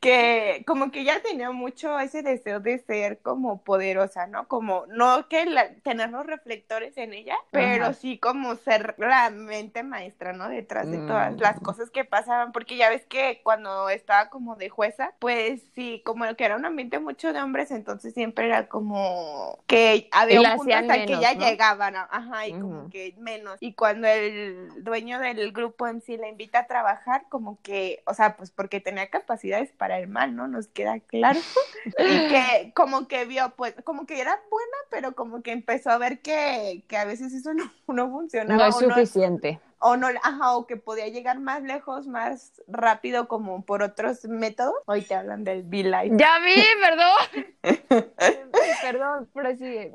[0.00, 4.48] que como que ella tenía mucho ese deseo de ser como poderosa, ¿no?
[4.48, 7.94] Como, no que la- tener los reflectores en ella, pero Ajá.
[7.94, 10.48] sí como ser la mente maestra, ¿no?
[10.48, 11.40] Detrás de todas Mm.
[11.40, 16.02] las cosas que pasaban, porque ya ves que cuando estaba como de jueza, pues sí,
[16.04, 20.56] como que era un ambiente mucho de hombres, entonces siempre era como que había un
[20.56, 21.46] punto hasta que menos, ya ¿no?
[21.46, 23.56] llegaban, ajá, y como que menos.
[23.60, 28.14] Y cuando el dueño del grupo en sí la invita a trabajar, como que, o
[28.14, 30.48] sea, pues porque tenía capacidades para el mal, ¿no?
[30.48, 31.40] Nos queda claro.
[31.98, 35.98] y que como que vio, pues, como que era buena, pero como que empezó a
[35.98, 38.62] ver que, que a veces eso no, no funcionaba.
[38.62, 39.60] No es no- suficiente.
[39.78, 44.74] o no, ajá, o que podía llegar más lejos, más rápido, como por otros métodos.
[44.86, 46.16] Hoy te hablan del V-Life.
[46.16, 48.06] Ya vi, perdón.
[48.82, 49.92] perdón, prosigue.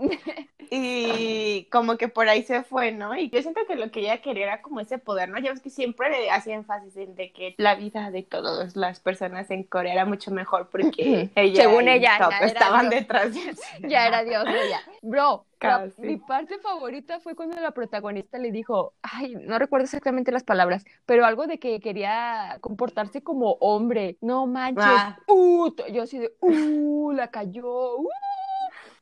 [0.74, 3.14] Y como que por ahí se fue, ¿no?
[3.16, 5.38] Y yo siento que lo que ella quería era como ese poder, ¿no?
[5.38, 9.02] Ya ves que siempre le hacía énfasis en de que la vida de todas las
[9.02, 13.02] personas en Corea era mucho mejor porque ella Según ella, Top ya estaban Dios.
[13.02, 13.42] detrás de
[13.90, 14.80] Ya era Dios ella.
[15.02, 20.32] Bro, la- mi parte favorita fue cuando la protagonista le dijo, ay, no recuerdo exactamente
[20.32, 24.18] las palabras, pero algo de que quería comportarse como hombre.
[24.22, 24.86] No manches.
[24.88, 25.20] Ah.
[25.28, 27.98] Uh, yo así de, uh, la cayó.
[27.98, 28.08] uh.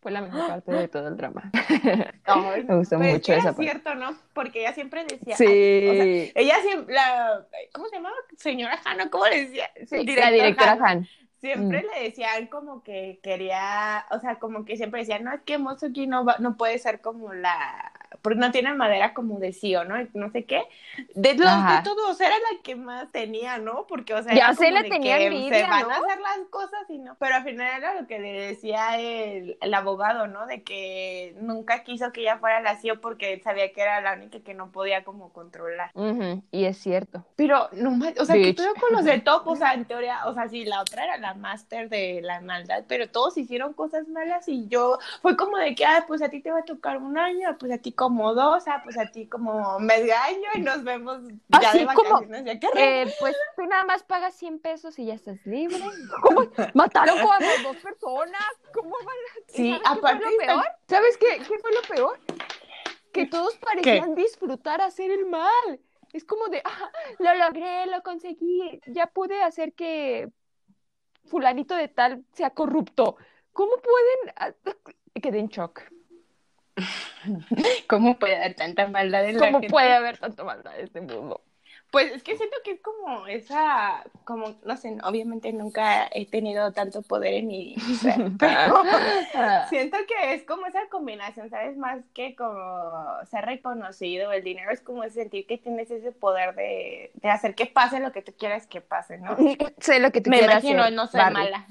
[0.01, 1.51] Fue la mejor parte de todo el drama.
[2.25, 3.63] Ay, Me gustó pues, mucho esa parte.
[3.63, 4.15] cierto, ¿no?
[4.33, 5.45] Porque ella siempre decía, Sí.
[5.45, 8.15] ay, o sea, ella siempre, la, ¿cómo se llamaba?
[8.37, 9.69] Señora Hanna, ¿cómo le decía?
[9.87, 10.83] Sí, la Director directora Han.
[10.85, 11.07] Han.
[11.41, 11.85] Siempre Mm.
[11.95, 16.05] le decían como que quería, o sea, como que siempre decían, no, es que Mozuki
[16.07, 19.83] no, va- no puede ser como la, porque no tiene madera como de sí o
[19.85, 20.63] no, no sé qué.
[21.15, 21.77] De los Ajá.
[21.77, 23.85] de todos era la que más tenía, ¿no?
[23.87, 25.91] Porque, o sea, Ya como le tenía que envidia, se van ¿no?
[25.93, 27.15] a hacer las cosas y no.
[27.19, 30.45] Pero al final era lo que le decía el, el abogado, ¿no?
[30.47, 34.39] De que nunca quiso que ella fuera la CEO porque sabía que era la única
[34.41, 35.91] que no podía como controlar.
[36.51, 37.25] Y es cierto.
[37.35, 38.57] Pero, no ma- o sea, ¿qué Bitch.
[38.57, 39.47] pedo con los de top?
[39.47, 42.83] O sea, en teoría, o sea, sí, la otra era la máster de la maldad,
[42.87, 46.41] pero todos hicieron cosas malas y yo, fue como de que, ah, pues a ti
[46.41, 49.27] te va a tocar un año, pues a ti como dos, ah, pues a ti
[49.27, 52.45] como medio año y nos vemos ya Así de como, vacaciones.
[52.45, 52.79] ya, qué raro.
[52.79, 55.79] Eh, pues tú nada más pagas 100 pesos y ya estás libre.
[56.21, 56.41] ¿Cómo?
[56.73, 58.41] Mataron como a dos personas.
[58.73, 59.39] ¿Cómo van a...
[59.39, 60.65] ¿Y Sí, ¿sabes qué aparte fue lo peor?
[60.87, 62.19] ¿Sabes qué, qué fue lo peor?
[63.11, 65.79] Que todos parecían disfrutar hacer el mal.
[66.13, 70.29] Es como de, ah, lo logré, lo conseguí, ya pude hacer que
[71.25, 73.17] fulanito de tal sea corrupto.
[73.53, 74.33] ¿Cómo pueden...?
[74.37, 74.51] ah,
[75.21, 75.81] Quedé en shock.
[77.87, 79.69] ¿Cómo puede haber tanta maldad en la ¿Cómo gente?
[79.71, 81.41] puede haber tanta maldad en este mundo?
[81.91, 86.71] Pues es que siento que es como esa, como, no sé, obviamente nunca he tenido
[86.71, 88.83] tanto poder en mi ser, pero
[89.69, 91.77] siento que es como esa combinación, ¿sabes?
[91.77, 92.53] Más que como
[93.25, 97.65] ser reconocido, el dinero es como sentir que tienes ese poder de, de hacer que
[97.65, 99.35] pase lo que tú quieras que pase, ¿no?
[99.79, 101.33] sé lo que tú Me quieras imagino, hacer, no soy Barbie.
[101.33, 101.65] mala.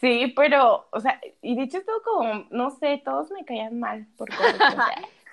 [0.00, 4.28] sí, pero, o sea, y dicho todo como, no sé, todos me caían mal por
[4.34, 4.74] cosas.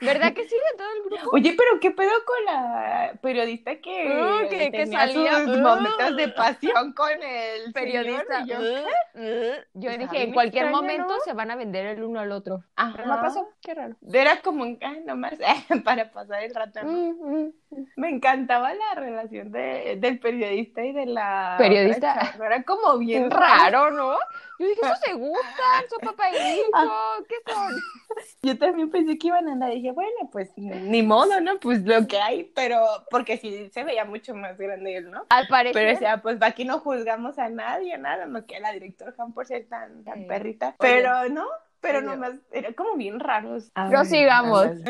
[0.06, 1.30] ¿Verdad que sí de todo el grupo?
[1.36, 5.62] Oye, pero ¿qué pedo con la periodista que, Uh, que- salía, sus uh.
[5.62, 8.39] momentos de pasión con el Periodista.
[8.46, 8.62] señor?
[8.62, 9.54] Yo, uh, uh.
[9.74, 11.20] Yo Está dije, en cualquier extraño, momento ¿no?
[11.24, 12.63] se van a vender el uno al otro.
[12.76, 12.94] Ajá.
[12.96, 13.96] Pero no pasó, qué raro.
[14.12, 15.34] Era como un, ay, nomás,
[15.86, 16.84] para pasar el rato.
[16.84, 16.92] ¿no?
[16.92, 17.54] Mm, mm.
[17.96, 22.36] Me encantaba la relación de, del periodista y de la Periodista.
[22.36, 24.13] Era como bien Bien raro, ¿no?
[24.60, 27.74] Yo dije, eso se gustan, son papá y hijo, ¿qué son?
[28.44, 29.72] Yo también pensé que iban a andar.
[29.72, 31.60] Dije, bueno, pues ni modo, ¿no?
[31.60, 35.25] Pues lo que hay, pero porque sí se veía mucho más grande él, ¿no?
[35.29, 38.71] Al parecer, Pero o sea, pues aquí no juzgamos a nadie, nada, no que la
[38.71, 40.25] directora Han por ser tan, tan Sí.
[40.25, 40.67] perrita.
[40.67, 40.75] Oye.
[40.79, 41.45] Pero no,
[41.79, 43.71] pero nomás era como bien raros.
[43.75, 43.91] Ay,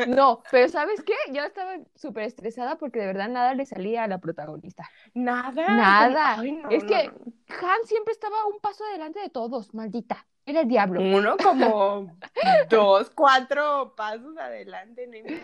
[0.08, 1.14] No, pero ¿sabes qué?
[1.32, 4.90] Yo estaba súper estresada porque de verdad nada le salía a la protagonista.
[5.14, 5.68] Nada.
[5.70, 6.40] Nada.
[6.40, 7.34] Ay, no, Es no, que- no.
[7.68, 10.26] Han siempre estaba un paso adelante de todos, maldita.
[10.46, 11.00] Era el diablo.
[11.02, 12.18] Uno como
[12.70, 15.08] dos, cuatro pasos adelante.
[15.08, 15.36] No.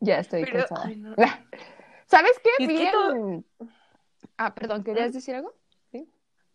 [0.00, 0.86] Ya estoy Pero, cansada.
[0.86, 1.14] ay, no.
[2.06, 2.90] ¿Sabes qué?
[2.92, 3.42] Todo-
[4.36, 5.54] Ah, perdón, ¿querías decir algo?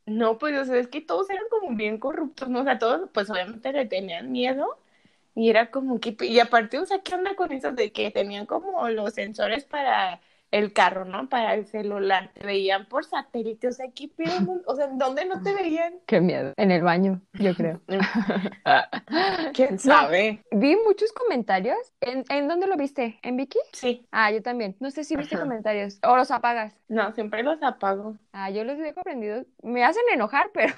[0.05, 2.61] No, pues, o sea, es que todos eran como bien corruptos, ¿no?
[2.61, 4.79] O sea, todos, pues, obviamente le tenían miedo.
[5.35, 8.47] Y era como que, y aparte, o sea, ¿qué onda con eso de que tenían
[8.47, 10.19] como los sensores para
[10.51, 11.29] el carro, ¿no?
[11.29, 12.31] Para el celular.
[12.33, 14.39] Te veían por satélite, o sea, ¿qué pedo?
[14.41, 15.93] No- O sea, ¿en dónde no te veían?
[16.05, 16.53] Qué miedo.
[16.57, 17.81] En el baño, yo creo.
[19.53, 19.77] ¿Quién No.
[19.79, 20.43] sabe?
[20.51, 21.77] Vi muchos comentarios.
[22.01, 23.19] ¿En, ¿En dónde lo viste?
[23.23, 23.59] ¿En Vicky?
[23.73, 24.75] Sí, Ah, yo también.
[24.79, 25.43] No sé si viste Ajá.
[25.43, 25.99] comentarios.
[26.07, 26.73] O los apagas.
[26.87, 28.15] no, siempre los apago.
[28.33, 29.45] Ah, yo los dejo prendidos.
[29.63, 30.73] Me hacen enojar, pero,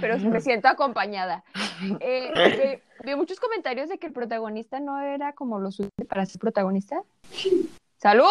[0.00, 1.44] pero me siento acompañada.
[2.00, 6.26] Eh, eh, vi muchos comentarios de que el protagonista no era como lo suficiente para
[6.26, 7.02] ser protagonista.
[7.96, 8.26] ¡Salud!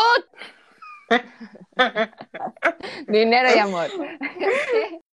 [3.07, 3.87] Dinero y amor.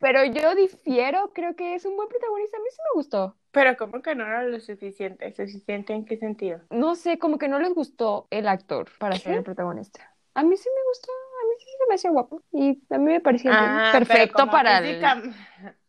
[0.00, 2.58] Pero yo difiero, creo que es un buen protagonista.
[2.58, 3.36] A mí sí me gustó.
[3.52, 5.32] Pero como que no era lo suficiente.
[5.32, 6.60] ¿Suficiente en qué sentido?
[6.70, 10.12] No sé, como que no les gustó el actor para ser el protagonista.
[10.34, 12.42] A mí sí me gustó, a mí sí se me hacía guapo.
[12.52, 15.02] Y a mí me parecía Ah, pero perfecto como para el...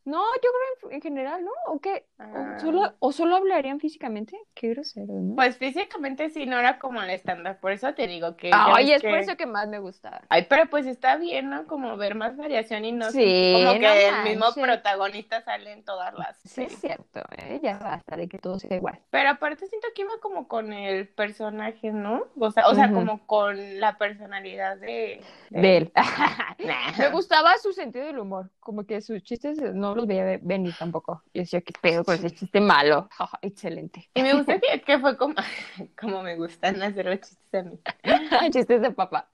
[0.06, 0.50] No, yo
[0.82, 1.52] creo en, en general, ¿no?
[1.68, 2.06] ¿O qué?
[2.20, 2.58] ¿O Ah.
[2.60, 4.38] solo, ¿O solo hablarían físicamente?
[4.54, 5.36] Qué grosero, ¿no?
[5.36, 7.60] Pues físicamente sí, no era como el estándar.
[7.60, 8.52] Por eso te digo que.
[8.54, 10.22] Ay, es por eso que más me gusta.
[10.30, 11.66] Ay, pero pues está bien, ¿no?
[11.66, 14.64] Como ver más variación y no Sí, como no que el mismo manches.
[14.64, 16.38] protagonista sale en todas las.
[16.44, 17.60] Sí, es cierto, ¿eh?
[17.64, 19.00] Ya basta de que todo sea igual.
[19.10, 22.26] Pero aparte siento que iba como con el personaje, ¿no?
[22.40, 25.92] O sea, o sea, como con la personalidad de, De él.
[26.66, 26.98] Nah.
[26.98, 30.76] Me gustaba su sentido del humor, como que sus chistes no los veía ve- venir
[30.78, 31.24] tampoco.
[31.34, 33.10] Y decía, ¿qué pedo con ese chiste malo?
[33.42, 34.10] Excelente.
[34.14, 35.36] Y me gusta que, que fue como,
[36.00, 37.80] como me gustan hacer los chistes a mí.
[38.52, 39.30] Chistes de papá.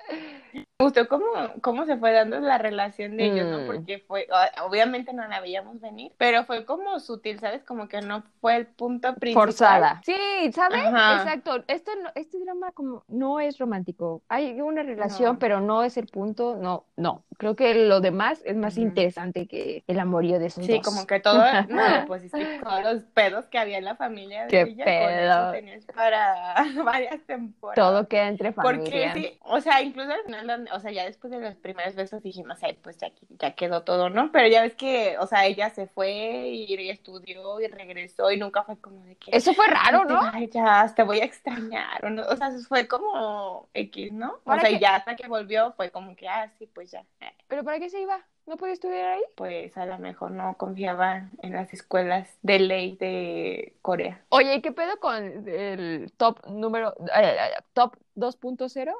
[0.53, 1.25] Me gustó cómo,
[1.61, 3.51] cómo se fue dando la relación de ellos, Mm.
[3.51, 3.65] ¿no?
[3.67, 4.27] Porque fue,
[4.63, 7.63] obviamente no la veíamos venir, pero fue como sutil, ¿sabes?
[7.63, 9.43] Como que no fue el punto principal.
[9.47, 10.01] Forzada.
[10.05, 10.15] Sí,
[10.53, 10.83] ¿sabes?
[10.85, 11.21] Ajá.
[11.21, 11.63] Exacto.
[11.67, 14.21] Este, no- este drama como no es romántico.
[14.27, 15.39] Hay una relación, No.
[15.39, 16.55] pero no es el punto.
[16.57, 17.23] No, no.
[17.37, 18.87] Creo que lo demás es más Ujú.
[18.87, 20.81] interesante que el amorío de esos Sí, dos.
[20.85, 24.43] como que todo, no, pues es que todos los pedos que había en la familia
[24.43, 25.51] de Qué ella, con eso pedo.
[25.51, 27.75] tenías para varias temporadas.
[27.75, 29.13] Todo queda entre Porque familia.
[29.13, 30.40] sí, o sea, incluso al final,
[30.73, 34.09] o sea, ya después de los primeros besos dijimos, ay, pues ya, ya quedó todo,
[34.09, 34.31] ¿no?
[34.31, 38.63] Pero ya ves que, o sea, ella se fue y estudió y regresó y nunca
[38.63, 40.19] fue como de que, Eso fue raro, ¿no?
[40.33, 44.39] ay, ya, te voy a extrañar, o, no, o sea, fue como X, ¿no?
[44.45, 47.05] O sea, que- ya hasta que volvió fue como que, ah, sí, pues ya,
[47.47, 48.25] ¿Pero para qué se iba?
[48.47, 49.21] ¿No podía estudiar ahí?
[49.35, 54.21] pues a lo mejor no confiaba en las escuelas de ley de Corea.
[54.29, 58.93] Oye, ¿y qué pedo con el top número, eh, eh, top 2.0?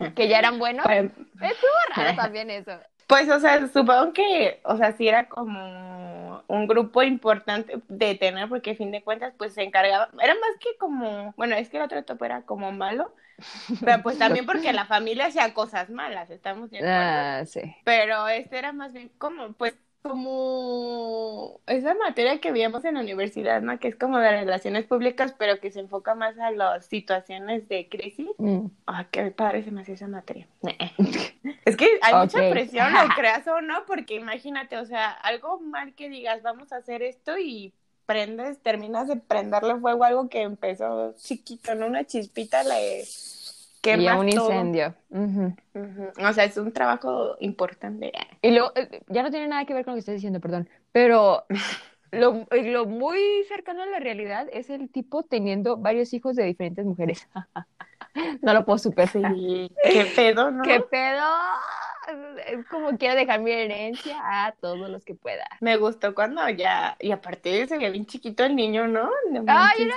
[0.14, 0.84] Que ya eran buenos.
[0.84, 2.72] Pues, Estuvo raro también eso.
[3.06, 8.48] Pues, o sea, supongo que, o sea, sí era como un grupo importante de tener,
[8.48, 11.76] porque a fin de cuentas, pues se encargaba, era más que como, bueno, es que
[11.76, 13.14] el otro topo era como malo,
[13.84, 17.28] pero pues también porque la familia hacía cosas malas, estamos de acuerdo.
[17.38, 17.60] Ah, sí.
[17.84, 19.76] Pero este era más bien como, pues,
[20.08, 23.78] como esa materia que veíamos en la universidad, ¿no?
[23.78, 27.88] Que es como de relaciones públicas, pero que se enfoca más a las situaciones de
[27.88, 28.28] crisis.
[28.38, 28.66] Mm.
[28.86, 30.46] Ay, qué padre se me hacía esa materia.
[31.64, 35.94] Es que hay mucha presión, lo creas o no, porque imagínate, o sea, algo mal
[35.94, 37.72] que digas, vamos a hacer esto y
[38.06, 41.86] prendes, terminas de prenderle fuego a algo que empezó chiquito, ¿no?
[41.86, 43.04] Una chispita le
[43.90, 44.50] quema y a un todo.
[44.50, 44.94] incendio.
[46.18, 48.12] O sea, es un trabajo importante.
[48.42, 50.68] Y luego, eh, ya no tiene nada que ver con lo que estás diciendo, perdón,
[50.92, 51.44] pero
[52.12, 53.18] lo, lo muy
[53.48, 57.28] cercano a la realidad es el tipo teniendo varios hijos de diferentes mujeres.
[58.40, 59.10] No lo puedo superar.
[59.10, 60.62] Sí, qué pedo, ¿no?
[60.62, 61.24] ¿Qué pedo?
[62.46, 65.44] Es como quiero dejar mi herencia a todos los que pueda.
[65.60, 69.10] Me gustó cuando ya, y aparte se veía bien chiquito el niño, ¿no?
[69.30, 69.94] No Ay, manches.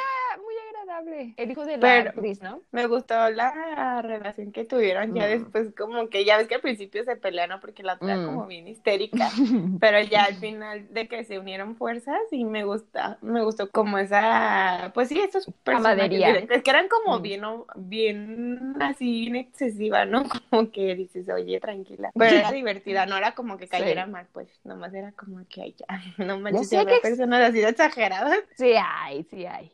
[0.89, 1.33] Agradable.
[1.37, 2.61] El hijo de la Pero- actriz, ¿no?
[2.71, 5.29] Me gustó la relación que tuvieron ya Mm.
[5.29, 8.25] después, como que ya ves que al principio se pelearon porque la otra era Mm.
[8.25, 9.29] como bien histérica,
[9.81, 13.97] pero ya al final de que se unieron fuerzas y me gusta, me gustó como
[13.97, 17.21] esa, pues sí, esos personajes, es que eran como Mm.
[17.21, 17.41] bien,
[17.75, 20.23] bien así bien excesiva, ¿no?
[20.49, 23.71] Como que dices, oye, tranquila, pero era divertida, no era como que Sí.
[23.71, 27.01] cayera mal, pues, nomás era como que, ay, ya, no manches, sé ya había que-
[27.01, 29.71] personas así de exageradas, Sí hay, sí hay.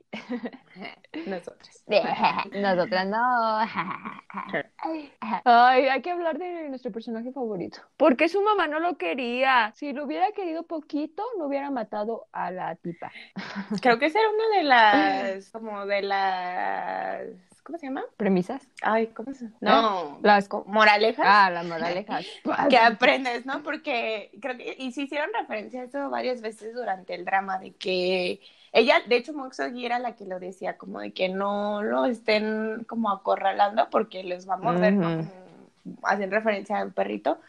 [1.26, 1.84] Nosotras.
[2.52, 3.60] Nosotras no.
[5.46, 7.80] Ay, hay que hablar de nuestro personaje favorito.
[7.98, 9.72] Porque su mamá no lo quería.
[9.76, 13.12] Si lo hubiera querido poquito, no hubiera matado a la tipa.
[13.82, 17.28] Creo que esa era una de las, como de las,
[17.64, 18.04] ¿cómo se llama?
[18.18, 18.68] ¿Premisas?
[18.82, 19.58] Ay, ¿cómo se llama?
[19.62, 20.50] No, Las...
[20.66, 22.26] moralejas Ah, las moralejas.
[22.70, 23.64] que aprendes, ¿no?
[23.64, 27.74] Porque creo que, y sí hicieron referencia a eso varias veces durante el drama, de
[27.76, 28.42] que
[28.76, 32.86] ella, de hecho, Moxogi era la que lo decía, como de que no lo estén
[32.86, 35.16] como acorralando porque les va a morder, ¿no?
[35.16, 35.18] Ujú.
[35.18, 35.70] Como
[36.04, 37.40] Hacen referencia al perrito,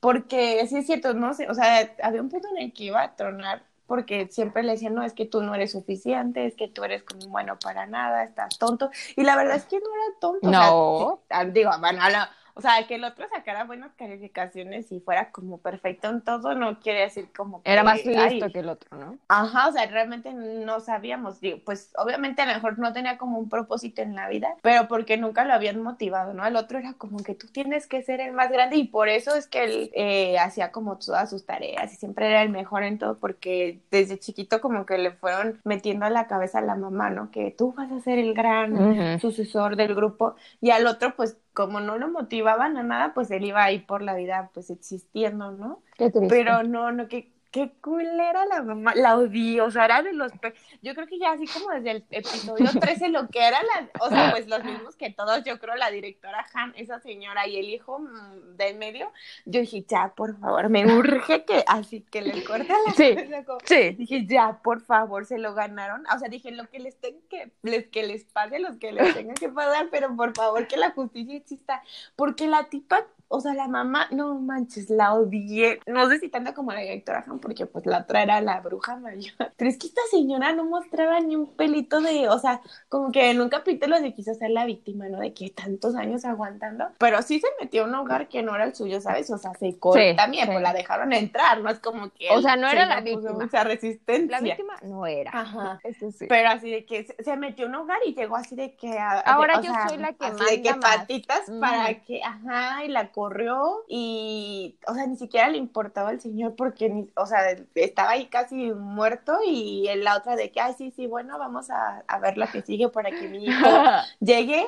[0.00, 3.02] porque sí es cierto, no sé, o sea, había un punto en el que iba
[3.02, 6.68] a tronar porque siempre le decían, no, es que tú no eres suficiente, es que
[6.68, 8.90] tú eres como bueno para nada, estás tonto.
[9.16, 10.50] Y la verdad es que no era tonto.
[10.50, 11.18] o sea, No.
[11.18, 15.00] sí, ah, digo, bueno, a la- o sea, que el otro sacara buenas calificaciones y
[15.00, 17.72] fuera como perfecto en todo, no quiere decir como que...
[17.72, 19.18] Era más ay, listo que el otro, ¿no?
[19.28, 23.40] Ajá, o sea, realmente no sabíamos, digo, pues obviamente a lo mejor no tenía como
[23.40, 26.46] un propósito en la vida, pero porque nunca lo habían motivado, ¿no?
[26.46, 29.34] El otro era como que tú tienes que ser el más grande y por eso
[29.34, 32.98] es que él eh, hacía como todas sus tareas y siempre era el mejor en
[32.98, 37.10] todo porque desde chiquito como que le fueron metiendo a la cabeza a la mamá,
[37.10, 37.32] ¿no?
[37.32, 41.80] Que tú vas a ser el gran sucesor del grupo y al otro pues como
[41.80, 45.82] no lo motivaban a nada, pues él iba ahí por la vida pues existiendo, ¿no?
[45.96, 46.28] Qué triste.
[46.28, 50.32] Pero no, no, qué, qué culera la mamá, la odié, o sea, era de los,
[50.32, 53.88] pe- yo creo que ya así como desde el episodio 13, lo que era la,
[54.04, 57.56] o sea, pues los mismos que todos, yo creo, la directora Han, esa señora y
[57.56, 59.12] el hijo mm, del medio,
[59.44, 63.14] yo dije, ya, por favor, me urge que, así que le corte la Sí.
[63.14, 63.90] cabeza, como- Sí.
[63.90, 66.04] Dije, ya, por favor, se lo ganaron.
[66.14, 69.14] O sea, dije, lo que les tengan que, les, que les pague, los que les
[69.14, 71.82] tengan que pagar, pero por favor que la justicia exista.
[72.16, 75.80] Porque la tipa, o sea, la mamá, no manches, la odié.
[75.86, 78.96] No sé si tanto como la directora Han, porque pues la otra era la bruja
[78.96, 79.32] mayor.
[79.56, 83.30] Pero es que esta señora no mostraba ni un pelito de, o sea, como que
[83.30, 85.18] en un capítulo se quiso ser la víctima, ¿no?
[85.20, 86.86] De que tantos años aguantando.
[86.98, 89.30] Pero sí se metió a un hogar que no era el suyo, ¿sabes?
[89.30, 90.52] O sea, se cortó Sí, también, sí.
[90.52, 92.28] pues la dejaron entrar, no es como que.
[92.30, 93.32] O sea, no era la víctima.
[93.32, 94.38] Mucha resistencia.
[94.38, 95.30] La víctima no era.
[95.32, 95.80] Ajá.
[95.84, 96.26] Eso sí.
[96.28, 98.98] Pero así de que se, metió a un hogar y llegó así de que...
[98.98, 100.96] a- Ahora de- yo soy la que así de que manda más.
[100.98, 102.22] patitas para que...
[102.22, 104.76] Ajá, y la corrió y...
[104.86, 109.38] O sea, ni siquiera le importaba al señor porque, o sea, estaba ahí casi muerto
[109.46, 112.62] y la otra de que, ay, sí, sí, bueno, vamos a, a ver lo que
[112.62, 113.66] sigue para que mi hijo
[114.20, 114.66] llegue.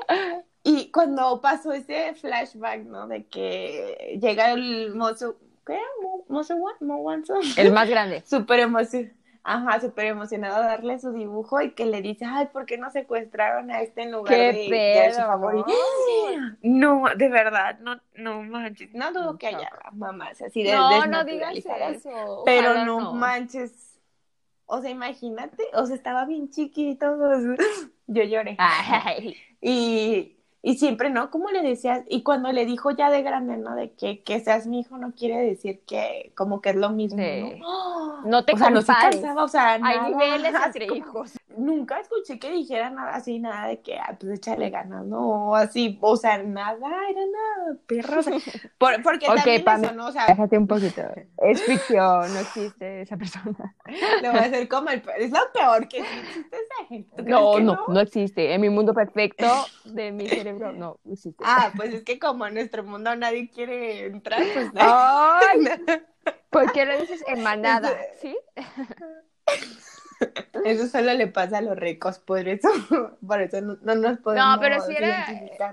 [0.62, 3.06] Y cuando pasó ese flashback, ¿no?
[3.06, 5.36] De que llega el mozo...
[5.66, 5.80] ¿Qué
[6.28, 6.54] ¿Mozo?
[7.56, 8.22] El más grande.
[8.24, 9.12] súper emocionado.
[9.48, 12.90] Ajá, súper emocionado a darle su dibujo y que le dice, ay, ¿por qué no
[12.90, 15.72] secuestraron a este en lugar ¡Qué de, de su favorito?
[16.62, 21.24] No, de verdad, no, no manches, no dudo que haya mamás así de No, no
[21.24, 22.42] digas eso.
[22.44, 24.00] pero Ojalá no, manches,
[24.66, 27.16] o sea, imagínate, o sea, estaba bien chiquito,
[28.08, 28.56] yo lloré.
[28.58, 30.35] Ay, Y,
[30.68, 31.30] y siempre, ¿no?
[31.30, 33.76] Como le decías, y cuando le dijo ya de grande, ¿no?
[33.76, 37.22] De que, que seas mi hijo no quiere decir que como que es lo mismo,
[37.22, 37.60] Sí.
[37.60, 38.22] ¿no?
[38.22, 40.98] No te o sea, no se cansaba, o sea, Hay nada, niveles así entre como-
[40.98, 41.32] hijos.
[41.56, 45.54] Nunca escuché que dijera nada así, nada de que, ah, pues échale ganas, ¿no?
[45.54, 48.32] Así, o sea, nada, era nada, perro, o sea,
[48.78, 49.86] por- porque Ok, también Pame.
[49.86, 50.06] eso, ¿no?
[50.08, 51.02] O sea, Déjate un poquito.
[51.38, 53.72] Es ficción, no existe esa persona.
[54.20, 57.08] le voy a hacer como el, es lo peor que existe esa gente.
[57.16, 58.52] ¿Tú crees No, no, no existe.
[58.52, 59.46] En mi mundo perfecto
[59.96, 61.42] de mi cerebro no existe.
[61.44, 65.66] Ah, pues es que como en nuestro mundo nadie quiere entrar, pues Ay,
[66.50, 67.90] ¿por qué lo dices en manada?
[68.20, 68.36] ¿Sí?
[70.64, 72.68] Eso solo le pasa a los ricos, por eso,
[73.26, 75.26] por eso no, no nos podemos No, pero sí era,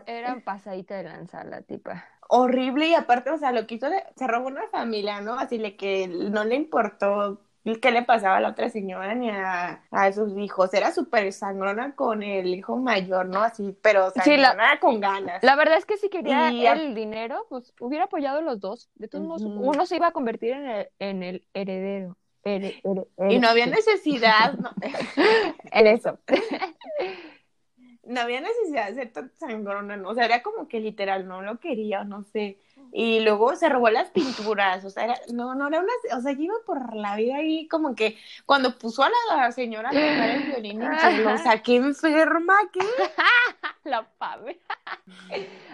[0.05, 2.05] era pasadita de lanza la tipa.
[2.27, 5.35] Horrible y aparte, o sea, lo que hizo, se robó una familia, ¿no?
[5.35, 7.41] Así de que no le importó
[7.81, 10.73] qué le pasaba a la otra señora ni a, a sus hijos.
[10.73, 13.41] Era súper sangrona con el hijo mayor, ¿no?
[13.41, 15.41] Así, pero Sí, la- sangrona con ganas.
[15.43, 18.89] La verdad es que si quería Y el dinero, pues hubiera apoyado a los dos.
[18.95, 22.17] De todos modos, uno se iba a convertir en el, en el heredero.
[22.45, 24.71] Here- here- Y no había necesidad, no,
[25.71, 26.19] en eso.
[28.05, 30.09] no había necesidad de ser tan sangrona, ¿no?
[30.09, 32.57] O sea, era como que literal no lo quería, no sé.
[32.95, 36.33] Y luego se robó las pinturas, o sea, era, no, no era una, o sea,
[36.33, 40.29] yo iba por la vida ahí como que cuando puso a la, señora a tocar
[40.29, 42.81] el violín en o sea, qué enferma, qué
[43.83, 44.59] La Pame.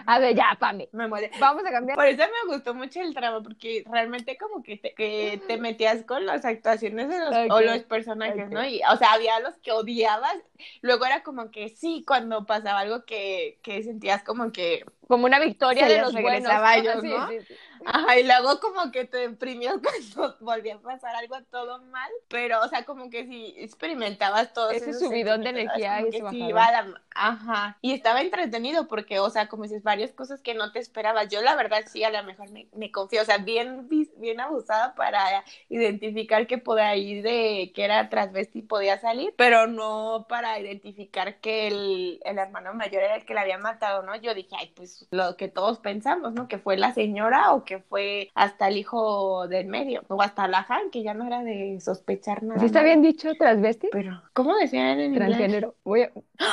[0.06, 0.88] A ver, ya, Pame.
[0.92, 1.30] me muere.
[1.38, 1.96] Vamos a cambiar.
[1.96, 6.02] Por eso me gustó mucho el tramo, porque realmente como que te, que te metías
[6.04, 8.50] con las actuaciones de los, o los personajes.
[8.50, 8.64] ¿no?
[8.66, 10.36] Y, o sea, había los que odiabas,
[10.80, 15.40] luego era como que sí, cuando pasaba algo que, que sentías como que, Como una
[15.40, 16.52] victoria Se de los buenos.
[17.00, 17.28] Sí, ¿no?
[17.28, 17.54] sí, sí.
[17.84, 19.76] Ajá, y luego como que te deprimías
[20.14, 24.70] cuando volvía a pasar algo todo mal, pero, o sea, como que sí experimentabas todo
[24.70, 26.48] Ese subidón de energía y bajadón.
[26.50, 30.54] iba a la- ajá, y estaba entretenido porque, o sea, como dices, varias cosas que
[30.54, 33.38] no te esperabas, yo la verdad sí, a lo mejor me, me confío, o sea,
[33.38, 39.66] bien, bien abusada para identificar que podía ir de, que era transvesti podía salir, pero
[39.66, 44.14] no para identificar que el, el hermano mayor era el que la había matado, ¿no?
[44.16, 46.48] Yo dije, ay, pues lo que todos pensamos, ¿no?
[46.48, 50.66] Que fue la señora o que fue hasta el hijo del medio, o hasta la
[50.68, 52.58] Han, que ya no era de sospechar nada.
[52.58, 53.88] ¿Sí está bien dicho transvesti?
[53.92, 55.14] Pero, ¿cómo decían en?
[55.14, 55.76] Transgénero.
[55.84, 56.10] Voy a,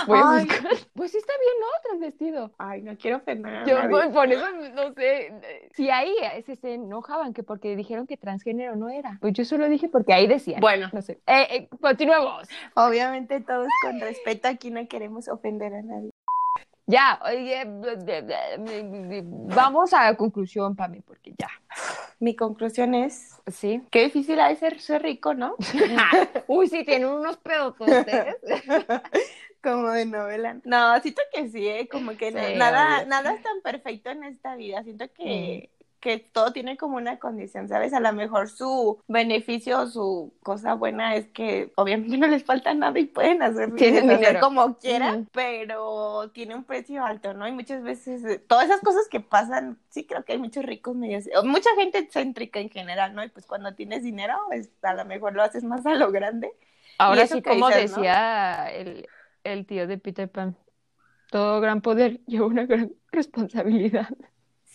[0.07, 0.45] voy a Ay.
[0.45, 0.71] buscar.
[0.93, 1.67] Pues sí está bien, ¿no?
[1.83, 2.51] Transvestido.
[2.57, 3.77] Ay, no quiero ofender Yo
[4.11, 5.31] por, eso no sé.
[5.73, 9.17] Si ahí eh, se, se enojaban que porque dijeron que transgénero no era.
[9.21, 10.59] Pues yo solo dije porque ahí decían.
[10.59, 11.19] Bueno, No sé.
[11.27, 12.47] Eh, eh, continuemos.
[12.75, 16.09] obviamente todos con respeto, aquí no queremos ofender a nadie.
[16.89, 19.21] Ya, oye, bl-
[19.53, 21.49] vamos a la conclusión, Pame, porque ya.
[22.19, 23.83] Mi conclusión es, ¿Sí?
[23.91, 25.55] qué difícil ha de ser ser rico, ¿no?
[26.47, 28.37] Uy, sí, tienen unos pedototes.
[29.61, 30.57] Como de novela.
[30.63, 31.89] No, siento que sí, ¿eh?
[31.91, 33.07] como que Sí, na- nada, obvio.
[33.09, 34.81] nada es tan perfecto en esta vida.
[34.83, 35.69] Siento que,
[36.07, 37.93] que todo tiene como una condición, ¿sabes?
[37.93, 42.73] A lo mejor su beneficio o su cosa buena es que obviamente no les falta
[42.73, 44.39] nada y pueden hacer, Tienen dinero.
[44.39, 47.45] como quieran, pero tiene un precio alto, ¿no?
[47.45, 50.95] Y muchas veces eh, todas esas cosas que pasan, sí creo que hay muchos ricos
[50.95, 53.21] medios, mucha gente céntrica en general, ¿no?
[53.21, 56.53] Y pues cuando tienes dinero, pues a lo mejor lo haces más a lo grande.
[56.99, 57.97] Ahora sí, como dices, ¿no?
[57.97, 59.09] decía el,
[59.43, 60.55] el tío de Peter Pan,
[61.31, 64.07] todo gran poder lleva una gran responsabilidad.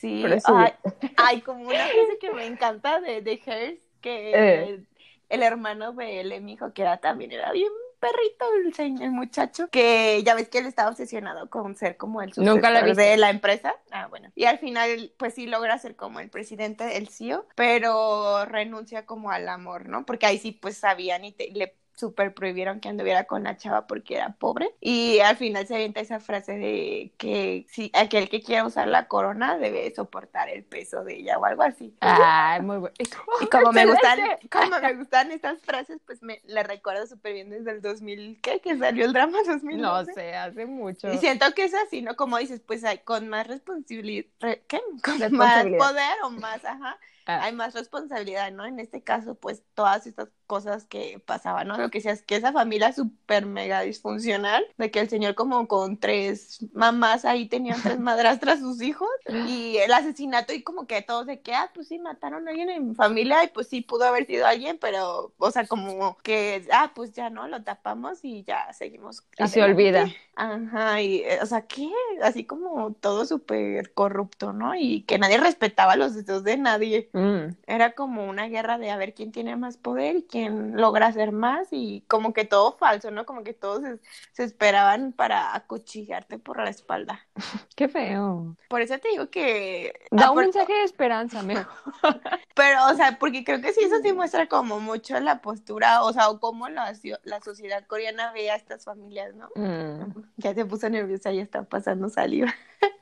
[0.03, 0.73] Sí, Pero eso- ay,
[1.17, 4.85] ay, como una frase que me encanta de, de Hearst, que Eh.
[5.29, 9.13] el hermano de él, mi hijo, que era también, era bien perrito el, señor, el
[9.13, 13.31] muchacho, que ya ves que él estaba obsesionado con ser como el sucesor de la
[13.31, 13.77] empresa.
[13.93, 14.33] Ah, bueno.
[14.35, 19.31] Y al final, pues sí logra ser como el presidente, el CEO, pero renuncia como
[19.31, 20.05] al amor, ¿no?
[20.05, 23.87] Porque ahí sí, pues sabían y te- le súper prohibieron que anduviera con la chava
[23.87, 24.75] porque era pobre.
[24.81, 29.09] Y al final se avienta esa frase de que si aquel que quiera usar la
[29.09, 31.95] corona debe soportar el peso de ella o algo así.
[32.01, 32.95] Ay, muy bueno.
[33.41, 34.19] Y como me gustan,
[34.51, 38.61] como me gustan estas frases, pues me le recuerdo súper bien desde el 2000, ¿qué?
[38.61, 39.81] Que salió el drama 2000.
[39.81, 41.13] No sé, hace mucho.
[41.13, 42.17] Y siento que es así, ¿no?
[42.17, 44.27] Como dices, pues hay con más responsabilidad,
[44.67, 44.81] ¿qué?
[45.05, 47.45] Con más poder o más, ajá, Ah.
[47.45, 48.65] hay más responsabilidad, ¿no?
[48.65, 51.79] En este caso, pues todas estas cosas que pasaban, ¿no?
[51.79, 55.99] Lo que decías, que esa familia súper mega disfuncional, de que el señor como con
[55.99, 59.09] tres mamás ahí tenían tres madrastras sus hijos,
[59.49, 62.71] y el asesinato y como que todos de que, ah, pues sí, mataron a alguien
[62.71, 66.67] en mi familia y pues sí pudo haber sido alguien, pero, o sea, como que,
[66.73, 67.49] ah, pues ya, ¿no?
[67.49, 69.23] Lo tapamos y ya seguimos.
[69.39, 70.07] Y se olvida.
[70.35, 71.91] Ajá, y, eh, o sea, ¿qué?
[72.23, 74.75] Así como todo súper corrupto, ¿no?
[74.75, 77.11] Y que nadie respetaba los deseos de nadie.
[77.13, 77.57] Mm.
[77.67, 81.33] Era como una guerra de a ver quién tiene más poder y quién logra hacer
[81.33, 83.27] más y como que todo falso, ¿no?
[83.27, 83.99] Como que todos se,
[84.33, 87.27] se esperaban para acuchillarte por la espalda.
[87.77, 88.57] Qué feo.
[88.69, 89.93] Por eso te digo que...
[90.11, 91.67] Da ah, un mensaje de esperanza, mejor.
[92.55, 96.13] Pero, o sea, porque creo que sí, eso sí muestra como mucho la postura, o
[96.13, 96.93] sea, o cómo la,
[97.25, 99.49] la sociedad coreana ve a estas familias, ¿no?
[99.55, 100.23] Mm.
[100.37, 102.53] Ya se puso nerviosa, ya está pasando saliva.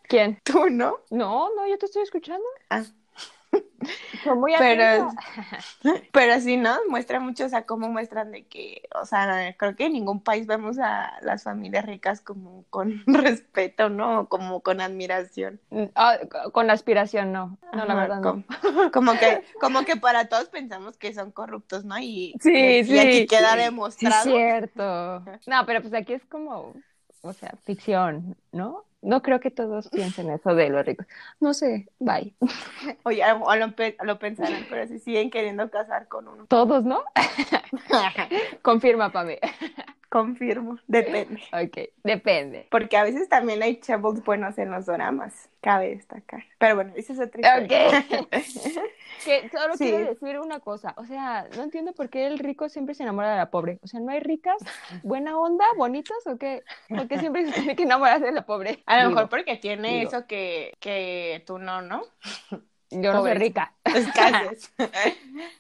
[0.03, 0.39] ¿Quién?
[0.43, 0.99] Tú, ¿no?
[1.11, 2.45] No, no, yo te estoy escuchando.
[2.69, 2.83] Ah.
[4.37, 5.11] Muy Pero,
[6.13, 6.77] pero sí, ¿no?
[6.89, 10.47] Muestra mucho, o sea, cómo muestran de que, o sea, creo que en ningún país
[10.47, 14.29] vemos a las familias ricas como con respeto, ¿no?
[14.29, 15.61] Como con admiración.
[15.95, 16.19] Ah,
[16.53, 17.59] con aspiración, no.
[17.73, 18.45] No, la verdad, no.
[18.63, 21.99] Como, como que, como que para todos pensamos que son corruptos, ¿no?
[21.99, 23.59] Y, Sí, y sí, aquí queda sí.
[23.59, 24.25] demostrado.
[24.25, 25.25] Sí, cierto.
[25.47, 26.75] No, pero pues aquí es como,
[27.23, 28.85] o sea, ficción, ¿no?
[29.03, 31.07] No creo que todos piensen eso de los ricos.
[31.41, 32.35] No sé, bye.
[33.05, 36.47] Oye, a lo, lo pe- lo pensarán, pero si siguen queriendo casar con uno.
[36.47, 37.03] Todos, ¿no?
[38.63, 39.39] Confirma, Pame.
[40.09, 41.41] Confirmo, depende.
[41.53, 42.67] Ok, depende.
[42.71, 46.43] Porque a veces también hay chavos buenos en los dramas, cabe destacar.
[46.59, 48.05] Pero bueno, esa es otra historia.
[49.23, 49.85] Que solo Sí.
[49.85, 53.31] quiero decir una cosa, o sea, no entiendo por qué el rico siempre se enamora
[53.33, 53.79] de la pobre.
[53.83, 54.57] O sea, ¿no hay ricas,
[55.03, 56.65] buena onda, bonitas o qué?
[56.95, 58.83] ¿Por qué siempre se tiene que enamorar de la pobre?
[58.87, 60.03] A lo Digo, mejor porque tiene digo.
[60.03, 62.03] eso que, que tú no, ¿no?
[62.91, 63.75] yo no soy rica.
[63.85, 64.73] Escasez.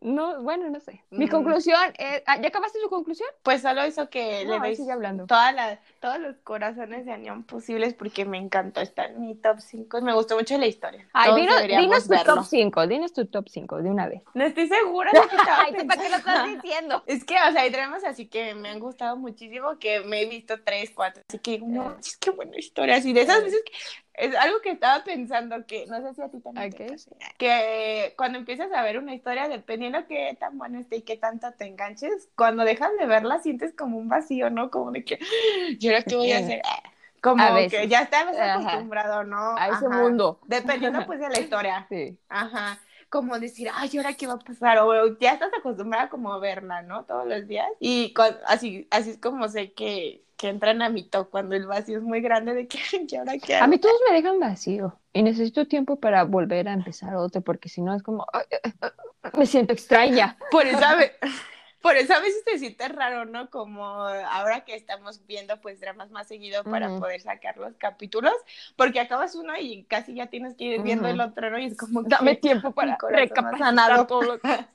[0.00, 1.02] No, bueno, no sé.
[1.10, 1.30] Mi Mm.
[1.30, 3.28] conclusión es, ah, ¿ya acabaste su conclusión?
[3.42, 5.26] Pues solo eso que No, le doy sigue hablando.
[5.26, 8.80] toda la, todos los corazones de Anión posibles porque me encantó.
[8.80, 10.00] Está en mi top 5.
[10.02, 11.08] Me gustó mucho la historia.
[11.12, 12.34] Ay, dinos, dinos tu verlo.
[12.36, 14.22] top 5, dinos tu top 5 de una vez.
[14.34, 17.02] No estoy segura de que estaba Ay, ¿tú ¿para qué lo estás diciendo?
[17.06, 20.26] Es que, o sea, hay dramas así que me han gustado muchísimo, que me he
[20.26, 23.72] visto tres, cuatro, así que no, es que buena historia, así de esas veces que
[24.16, 26.80] es algo que estaba pensando que, no sé si a ti también te Ok.
[26.80, 31.16] pasa, que cuando empiezas a ver una historia, dependiendo qué tan buena esté y qué
[31.16, 34.70] tanto te enganches, cuando dejas de verla sientes como un vacío, ¿no?
[34.70, 35.18] Como de que,
[35.80, 36.62] ¿y ahora qué voy a hacer?
[37.22, 37.80] Como A veces.
[37.80, 38.50] que ya estás Ajá.
[38.52, 39.56] acostumbrado, ¿no?
[39.56, 39.88] A ese Ajá.
[39.88, 40.40] mundo.
[40.46, 41.86] Dependiendo pues de la historia.
[41.88, 42.18] Sí.
[42.28, 44.78] Ajá, como decir, ay, ¿y ahora qué va a pasar?
[44.78, 47.04] O ya estás acostumbrada como a verla, ¿no?
[47.04, 47.68] Todos los días.
[47.80, 48.14] Y
[48.46, 52.04] así, así es como sé que, que entran a mi top cuando el vacío es
[52.04, 52.78] muy grande de que,
[53.08, 56.72] ¿y ahora qué A mí todos me dejan vacío y necesito tiempo para volver a
[56.72, 60.36] empezar otro porque si no es como, ay, ay, ay, me siento extraña.
[60.50, 60.80] Por eso,
[61.86, 63.48] por eso a veces te sientes raro, ¿no?
[63.48, 66.98] Como ahora que estamos viendo pues dramas más seguido para Ujú.
[66.98, 68.34] poder sacar los capítulos,
[68.74, 71.14] porque acabas uno y casi ya tienes que ir viendo Ujú.
[71.14, 71.60] el otro, ¿no?
[71.60, 74.48] Y es como Dame tiempo para recapacitar todo lo que...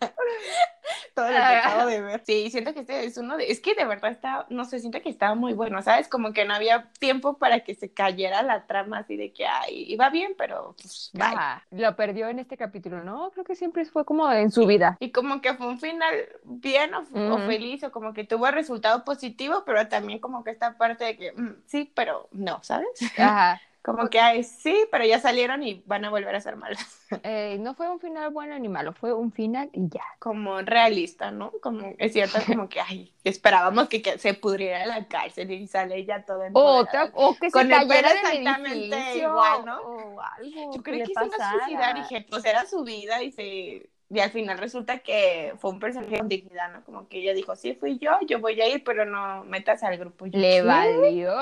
[1.13, 1.59] todo lo que Ah.
[1.59, 2.23] acabo de ver.
[2.25, 5.01] Sí, siento que este es uno de, es que de verdad está, no sé, siento
[5.01, 6.07] que estaba muy bueno, ¿sabes?
[6.07, 9.85] Como que no había tiempo para que se cayera la trama así de que, ay,
[9.91, 11.23] iba bien, pero pues, bye.
[11.23, 13.31] Ajá, lo perdió en este capítulo, ¿no?
[13.31, 14.97] Creo que siempre fue como en su vida.
[14.99, 19.03] Y como que fue un final bien o, o feliz, o como que tuvo resultado
[19.03, 22.87] positivo, pero también como que esta parte de que, mm, sí, pero no, ¿sabes?
[23.15, 23.61] Ajá.
[23.83, 26.99] Como que, ay, sí, pero ya salieron y van a volver a ser malas.
[27.23, 30.01] Eh, no fue un final bueno ni malo, fue un final y ya.
[30.19, 31.51] Como realista, ¿no?
[31.61, 35.67] Como, es cierto, como que, ay, esperábamos que, que se pudriera en la cárcel y
[35.67, 36.81] sale ya todo O, empoderada.
[36.81, 39.79] otra- o que se Con el cayera pelo del exactamente edificio, igual, ¿no?
[39.81, 42.65] O algo Yo que creí le que se iba a suicidar y dije, pues era
[42.65, 43.89] su vida y se...
[44.13, 46.83] Y al final resulta que fue un personaje con dignidad, ¿no?
[46.83, 49.97] Como que ella dijo, sí, fui yo, yo voy a ir, pero no metas al
[49.97, 50.25] grupo.
[50.27, 51.33] Y yo, Le valió.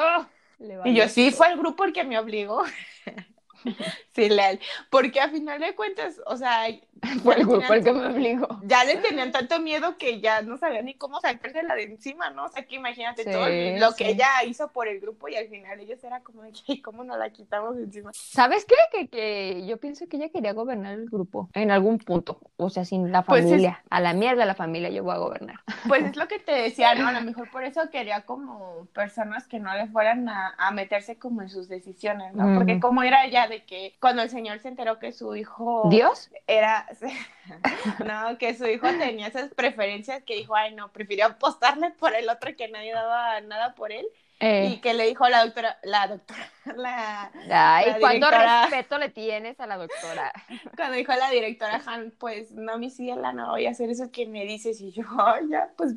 [0.59, 0.95] Le Y valió.
[0.95, 2.63] yo, sí, fue el grupo el que me obligó.
[4.15, 4.59] sí, leal.
[4.89, 6.63] Porque a final de cuentas, o sea,
[7.23, 8.59] Fue el grupo el que me obligó.
[8.63, 12.43] ya le tenían tanto miedo que ya no sabían ni cómo sacársela de encima, ¿no?
[12.45, 15.47] O sea, que imagínate Sí, todo lo que ella hizo por el grupo y al
[15.47, 18.11] final ellos era como, de, "Ay, ¿cómo nos la quitamos de encima?
[18.13, 18.75] ¿Sabes qué?
[18.91, 22.41] Que, que yo pienso que ella quería gobernar el grupo en algún punto.
[22.57, 23.81] O sea, sin la Pues es- familia.
[23.89, 25.61] A la mierda la familia yo voy a gobernar.
[25.87, 27.07] Pues es lo que te decía, ¿no?
[27.07, 31.17] A lo mejor por eso quería como personas que no le fueran a, a meterse
[31.17, 32.55] como en sus decisiones, ¿no?
[32.55, 36.29] Porque como era ya de que cuando el señor se enteró que su hijo ¿Dios?
[36.47, 36.87] era,
[38.05, 42.29] no, que su hijo tenía esas preferencias que dijo, ay, no, prefirió apostarle por el
[42.29, 44.05] otro que nadie daba nada por él.
[44.41, 47.29] Y Eh, que le dijo la doctora, la doctora, la,
[47.75, 50.31] ay, la ¿cuánto respeto le tienes a la doctora?
[50.77, 54.25] cuando dijo la directora Han, pues no, mi ciela, no voy a hacer eso que
[54.27, 54.79] me dices.
[54.79, 55.95] Y yo, "Ay, ya, pues,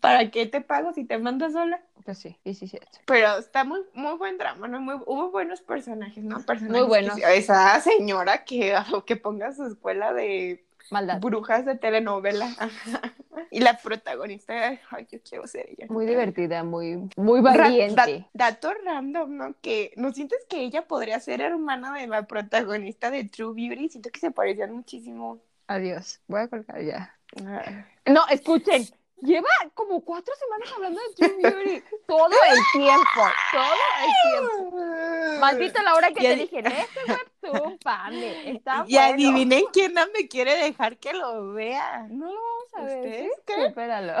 [0.00, 1.80] ¿para qué te pago si te mando sola?
[2.04, 2.78] Pues sí, sí, sí, sí.
[3.06, 4.80] Pero está muy, muy buen drama, ¿no?
[4.80, 6.40] Muy, hubo buenos personajes, ¿no?
[6.40, 7.16] Personajes Muy buenos.
[7.16, 8.74] que esa señora que,
[9.06, 11.20] que ponga su escuela de Maldad.
[11.20, 12.48] brujas de telenovela.
[13.50, 15.86] y la protagonista, ay, yo quiero ser ella.
[15.90, 17.94] Muy divertida, muy, muy Ra- valiente.
[18.32, 19.54] da- dato random, ¿no?
[19.60, 23.90] Que ¿no sientes que ella podría ser hermana de la protagonista de True Beauty?
[23.90, 25.40] Siento que se parecían muchísimo.
[25.66, 26.20] Adiós.
[26.26, 27.14] Voy a colgar ya.
[27.44, 27.84] Ah.
[28.06, 28.86] No, escuchen.
[29.20, 31.84] Lleva como cuatro semanas hablando de True Beauty.
[32.06, 33.20] Todo el tiempo.
[33.52, 35.40] Todo el tiempo.
[35.40, 39.12] Maldita la hora que te dije, este webtoon, Pame, está Y bueno.
[39.14, 42.06] adivinen quién no me quiere dejar que lo vea.
[42.10, 43.42] No lo vamos a ver, ¿Ustedes ¿sí?
[43.44, 43.66] creen?
[43.66, 44.14] Espéralo.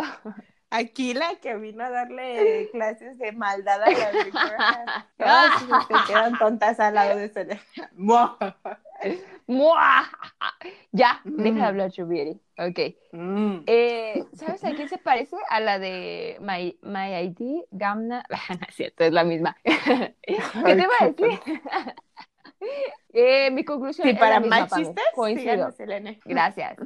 [0.70, 5.08] Aquí la que vino a darle clases de maldad a las.
[5.16, 7.60] Todas se quedan tontas al lado de Selena.
[9.46, 10.10] ¡Mua!
[10.92, 11.62] Ya, deja de Mm.
[11.62, 12.40] hablar Beauty.
[12.58, 12.94] Ok.
[13.12, 13.58] Mm.
[13.66, 15.36] Eh, ¿Sabes a quién se parece?
[15.48, 18.24] A la de My, My ID, Gamna.
[18.28, 19.56] No es cierto, es la misma.
[19.62, 21.40] ¿Qué te iba a decir?
[23.12, 25.70] Eh, mi conclusión Sí, es para la misma, más chistes, Coincido.
[25.72, 26.14] Selena.
[26.24, 26.76] Gracias.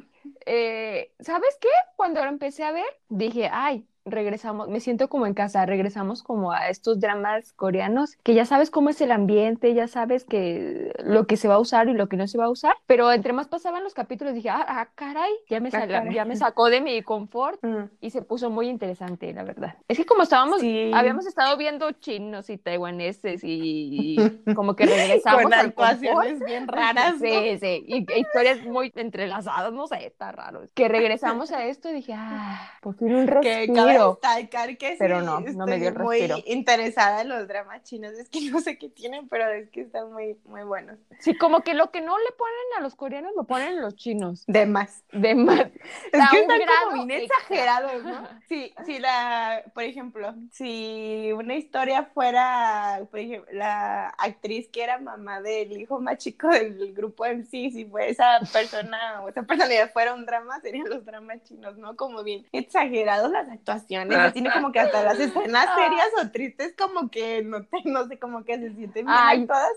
[0.46, 1.68] Eh, ¿Sabes qué?
[1.96, 6.52] Cuando lo empecé a ver, dije, ay, regresamos, me siento como en casa, regresamos como
[6.52, 11.26] a estos dramas coreanos, que ya sabes cómo es el ambiente, ya sabes que lo
[11.26, 13.32] que se va a usar y lo que no se va a usar, pero entre
[13.32, 16.14] más pasaban los capítulos dije, ah, ah, caray, ya me, Ah, sal- caray.
[16.14, 17.90] ya me sacó de mi confort Mm.
[18.00, 19.76] y se puso muy interesante, la verdad.
[19.88, 20.90] Es que como estábamos, Sí.
[20.94, 24.16] habíamos estado viendo chinos y taiwaneses y, y
[24.56, 27.14] como que regresamos Con actuaciones bien raras.
[27.20, 27.26] ¿no?
[27.28, 30.62] Sí, sí, y e historias muy entrelazadas, no sé, está raro.
[30.74, 34.20] Que regresamos a esto y dije, ah, por fin un cabe respiro.
[34.20, 36.42] destacar que Pero sí, no, no me dio el estoy muy respiro.
[36.46, 38.12] interesada en los dramas chinos.
[38.12, 40.98] Es que no sé qué tienen, pero es que están muy, muy buenos.
[41.18, 44.44] Sí, como que lo que no le ponen a los coreanos lo ponen los chinos.
[44.46, 45.04] De más.
[45.12, 45.66] De más.
[46.12, 48.28] Es A que están como bien exagerados, ¿no?
[48.48, 54.98] Sí, sí, la, por ejemplo, si una historia fuera, por ejemplo, la actriz que era
[54.98, 59.92] mamá del hijo más chico del grupo MC, si fue esa persona o esa personalidad
[59.92, 61.96] fuera un drama, serían los dramas chinos, ¿no?
[61.96, 67.10] Como bien exagerados las actuaciones, tiene como que hasta las escenas serias o tristes como
[67.10, 69.72] que no, te- no sé, como que se sienten bien actuadas.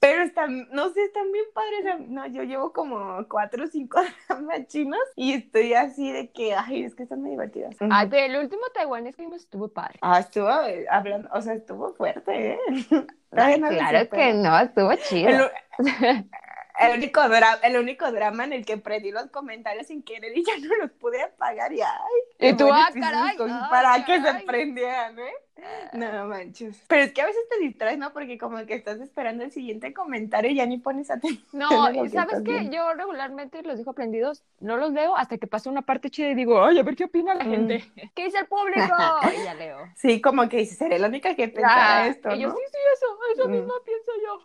[0.00, 2.08] Pero están, no sé, están bien padres.
[2.08, 6.84] No, yo llevo como cuatro o cinco dramas chinos y estoy así de que, ay,
[6.84, 7.74] es que están muy divertidos.
[7.90, 9.98] Ay, pero el último taiwanés que vimos estuvo padre.
[10.00, 12.58] Ah, estuvo eh, hablando, o sea, estuvo fuerte, ¿eh?
[13.32, 15.50] Ay, no claro que no, estuvo chido.
[15.78, 16.30] el
[16.94, 20.52] único dra- el único drama en el que perdí los comentarios sin querer y ya
[20.58, 21.88] no los pude apagar y ay,
[22.38, 24.46] Y tú, ah, caray, ay, para que se caray.
[24.46, 25.32] prendieran, ¿eh?
[25.92, 26.84] No manches.
[26.88, 28.12] Pero es que a veces te distraes, ¿no?
[28.12, 31.44] Porque como que estás esperando el siguiente comentario y ya ni pones atención.
[31.52, 32.76] No, y que ¿sabes viendo.
[32.76, 36.34] Yo regularmente los dejo prendidos, no los leo hasta que pasa una parte chida y
[36.34, 37.50] digo, ay, a ver qué opina la Mm.
[37.50, 37.84] gente.
[38.14, 38.78] ¿Qué dice el público?
[39.38, 39.88] Y ya leo.
[39.96, 42.78] Sí, como que dices, seré la única que pensara Ah, esto, y yo, sí, sí,
[42.94, 43.52] eso, eso Mm.
[43.52, 44.38] mismo pienso yo.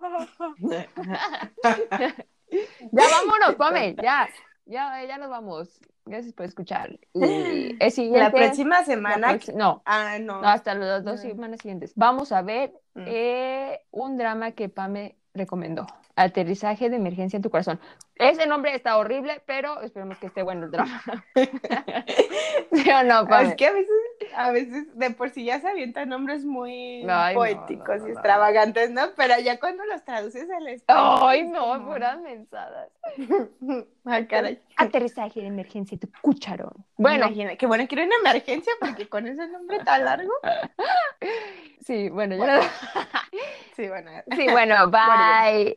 [2.91, 4.29] ya vámonos, Pame, ya,
[4.65, 5.79] ya, ya nos vamos.
[6.05, 6.99] Gracias por escuchar.
[7.13, 7.21] Y
[7.79, 9.39] el siguiente, La próxima semana.
[9.55, 10.41] no, Ah, no.
[10.41, 11.93] no, hasta las dos semanas siguientes.
[11.95, 13.05] Vamos a ver Mm.
[13.07, 15.87] eh, un drama que Pame recomendó.
[16.15, 17.79] Aterrizaje de emergencia en tu corazón.
[18.17, 21.01] Ese nombre está horrible, pero esperemos que esté bueno el drama.
[22.71, 23.49] ¿Sí o no, Pame?
[23.49, 23.95] Es que a veces,
[24.35, 28.11] a veces de por sí ya se avientan nombres muy Ay, poéticos no, no, y
[28.11, 29.01] extravagantes, ¿no?
[29.17, 31.19] Pero ya cuando los traduces al español.
[31.23, 32.89] Ay, no, puras mensadas.
[34.05, 34.59] Ay, caray.
[34.75, 36.73] Aterrizaje de emergencia en tu cucharón.
[36.97, 40.31] Bueno, Imagina, qué bueno que era una emergencia porque con ese nombre tan largo.
[41.85, 42.61] sí, bueno, ya.
[43.75, 44.11] Sí, bueno.
[44.35, 45.73] Sí, bueno, bye.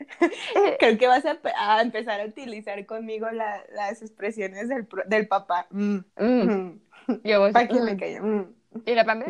[0.78, 5.28] Creo que vas a, pe- a empezar a utilizar conmigo la- las expresiones del, del
[5.28, 5.66] papá.
[5.70, 6.80] Mm, Mm, mm.
[7.24, 7.84] yo voy Para que mm.
[7.84, 8.20] me caiga.
[8.22, 8.52] Mm,
[8.84, 9.24] Y la Pame.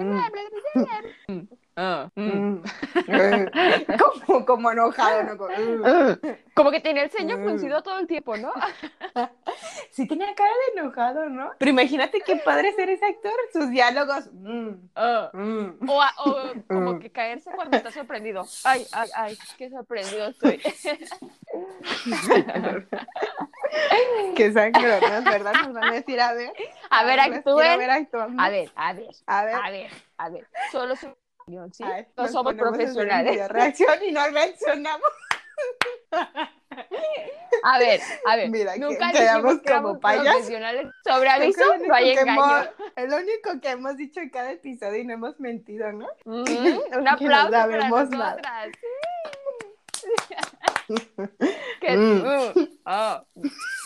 [1.79, 2.23] Ah, mm.
[2.23, 2.63] mm.
[4.27, 5.37] como, como enojado, ¿no?
[5.37, 5.51] Como.
[5.57, 6.19] Mm.
[6.57, 7.43] Como que tenía el ceño Mm.
[7.45, 8.51] fruncido todo el tiempo, ¿no?
[9.91, 11.51] Sí tenía cara de enojado, ¿no?
[11.59, 14.31] Pero imagínate qué padre ser ese actor, sus diálogos.
[14.33, 15.31] mm, Ah.
[15.35, 15.89] mm.
[15.89, 16.37] O, a- o
[16.69, 18.47] como que caerse cuando está sorprendido.
[18.65, 20.61] Ay, ay, ay, qué sorprendido estoy.
[24.35, 25.53] Qué sangronas, ¿verdad?
[25.65, 26.53] Nos van a decir, a ver.
[26.91, 27.79] A ver, actúen.
[27.79, 28.43] ver actuando.
[28.43, 29.55] A ver, a ver, a ver.
[29.55, 30.47] a ver, a ver.
[30.73, 31.09] Solo su
[31.73, 31.83] ¿sí?
[31.85, 33.49] a ver, No nos somos profesionales.
[33.49, 35.09] reacción y no reaccionamos.
[37.63, 38.51] A ver, a ver.
[38.51, 40.87] Mira, que Nunca quedamos dijimos que como profesionales.
[41.05, 42.43] Sobre que aviso, no hay que engaño.
[42.43, 46.09] hemos- Es lo único que hemos dicho en cada episodio y no hemos mentido, ¿no?
[46.25, 47.89] Mm, un Que no aplauso para nada.
[47.89, 48.69] nosotras.
[51.81, 52.23] Que- Mm.
[52.23, 53.25] mm, oh.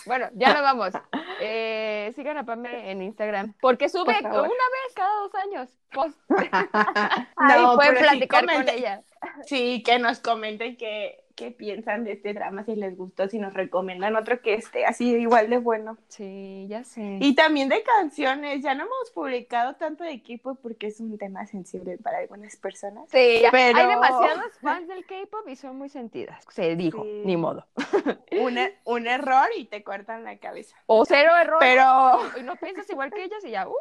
[0.06, 0.92] Bueno, ya nos vamos.
[1.40, 3.54] Eh, sigan a Pame en Instagram.
[3.60, 5.70] Porque sube Por una vez cada dos años.
[5.92, 6.18] Post.
[7.36, 9.02] Ahí No, pueden sí platicar con ella.
[9.46, 13.54] Sí, que nos comenten qué, qué piensan de este drama, si les gustó, si nos
[13.54, 15.96] recomiendan otro que esté así igual de bueno.
[16.08, 17.16] Sí, ya sé.
[17.22, 21.46] Y también de canciones, ya no hemos publicado tanto de equipo porque es un tema
[21.46, 23.08] sensible para algunas personas.
[23.10, 26.44] Sí, ya- Pero- hay demasiados fans del K-pop y son muy sentidas.
[26.50, 27.22] Se dijo, Sí.
[27.24, 27.66] ni modo.
[28.38, 30.76] Un, e- un error y te cortan la cabeza.
[30.86, 31.58] O cero error.
[31.60, 33.72] Pero, Y no piensas igual que ellas y ya, uh,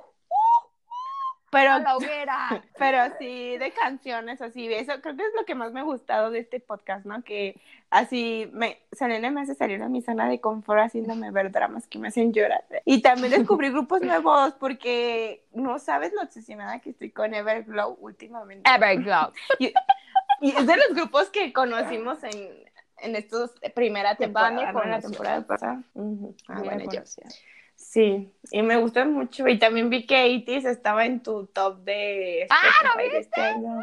[1.51, 2.63] pero, a la hoguera.
[2.77, 6.31] pero sí de canciones así, eso creo que es lo que más me ha gustado
[6.31, 7.23] de este podcast, ¿no?
[7.23, 11.87] Que así me, Selena me hace salir de mi zona de confort haciéndome ver dramas
[11.87, 12.63] que me hacen llorar.
[12.85, 18.69] Y también descubrí grupos nuevos porque no sabes lo obsesionada que estoy con Everglow últimamente.
[18.69, 19.31] Everglow.
[20.41, 22.63] Y es de los grupos que conocimos en,
[23.01, 24.83] en estos primera temporada.
[24.83, 25.83] En la temporada pasada.
[25.83, 27.01] Ah, Mira, bueno, yo.
[27.79, 29.47] Sí, y me gusta mucho.
[29.47, 33.41] Y también vi que 80 estaba en tu top de Ah, ¿lo Spotify de este
[33.41, 33.79] año.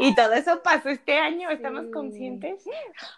[0.00, 1.90] Y todo eso pasó este año, ¿estamos Sí.
[1.92, 2.64] conscientes?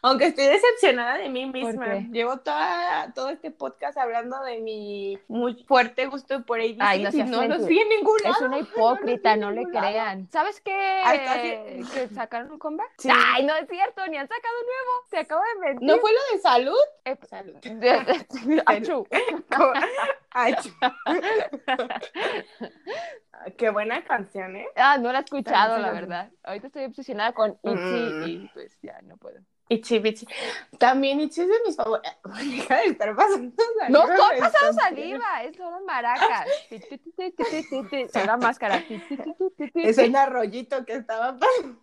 [0.02, 1.94] Aunque estoy decepcionada de mí misma.
[2.10, 7.10] Llevo toda, todo este podcast hablando de mi muy fuerte gusto por ABC Ay, no
[7.10, 7.68] y no lo mentir.
[7.68, 8.34] vi en ningún lado.
[8.36, 10.28] Es una hipócrita, no le crean.
[10.30, 10.72] ¿Sabes qué?
[11.04, 12.90] Ay, Que sacaron un comeback.
[12.98, 13.08] Sí.
[13.12, 15.06] Ay, no es cierto, ni han sacado nuevo.
[15.10, 15.88] Se acaba de mentir.
[15.88, 16.78] ¿No fue lo de salud?
[17.04, 17.56] Eh, Salud.
[20.34, 20.54] Ay,
[23.58, 24.66] Qué buena canción, ¿eh?
[24.76, 26.30] Ah, no la he escuchado, la verdad.
[26.44, 28.28] Ahorita estoy obsesionada con Itzy Mm.
[28.28, 29.40] y pues ya no puedo.
[29.68, 30.26] Itchy Bitchy.
[30.78, 32.12] También Itchy es de mis favoritos.
[32.50, 33.88] Deja de estar pasando saliva.
[33.88, 36.46] No estoy pasando saliva, es solo maracas.
[38.12, 38.82] Son la máscara.
[39.74, 41.80] Es un arroyito que estaba pasando.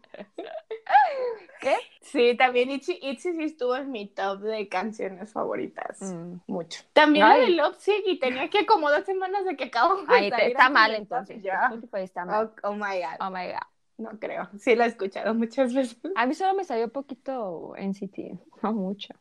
[1.61, 1.75] ¿Qué?
[2.01, 6.01] Sí, también Itchy, Itchy sí estuvo en mi top de canciones favoritas.
[6.01, 6.35] Mm.
[6.47, 6.83] Mucho.
[6.93, 7.41] También Ay.
[7.41, 10.37] de Love Sick y tenía que como dos semanas de que acabo de Ahí te-
[10.37, 11.41] salir está mal entonces.
[11.43, 11.71] Ya.
[11.93, 12.51] Está mal.
[12.63, 13.17] Oh, oh my god.
[13.19, 13.67] Oh my god.
[13.99, 14.49] No creo.
[14.57, 15.97] Sí la he escuchado muchas veces.
[16.15, 18.17] A mí solo me salió poquito NCT,
[18.63, 19.13] no mucho.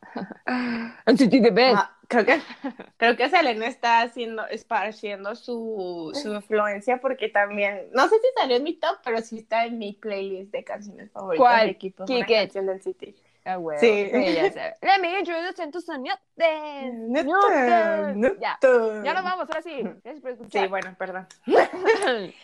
[1.06, 1.76] NCT de best.
[1.78, 2.40] Ah, creo que
[2.96, 8.56] creo que Selena está haciendo esparciendo su, su influencia porque también no sé si salió
[8.56, 11.66] en mi top pero sí está en mi playlist de canciones favoritas ¿Cuál?
[11.66, 12.26] de equipo It.
[12.26, 13.14] canción del City
[13.44, 13.80] Ah, huevo.
[13.80, 14.10] Sí.
[14.12, 14.74] ya sé.
[14.82, 16.18] Let me introduce en tus sonidos.
[16.36, 18.12] Newton, Ya.
[18.14, 19.04] Newton.
[19.04, 19.80] Ya nos vamos, ahora sí.
[20.04, 21.26] Gracias por sí bueno perdón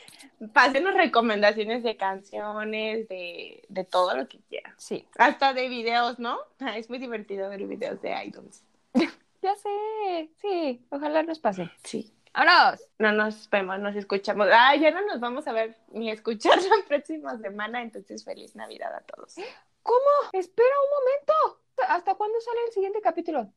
[0.53, 6.39] pásenos recomendaciones de canciones de, de todo lo que quieran Sí, hasta de videos no
[6.61, 8.63] Ah, es muy divertido ver videos de idols
[9.43, 10.31] ya sé.
[10.41, 11.71] Sí, ojalá nos pase.
[11.83, 12.81] sí ¡Vámonos!
[12.99, 14.49] No nos vemos, nos escuchamos.
[14.53, 18.93] Ah, ya no nos vamos a ver ni escuchar la próxima semana, entonces feliz Navidad
[18.93, 19.37] a todos.
[19.83, 20.31] ¿Cómo?
[20.33, 21.64] Espera un momento.
[21.89, 23.49] ¿Hasta cuándo sale el siguiente capítulo?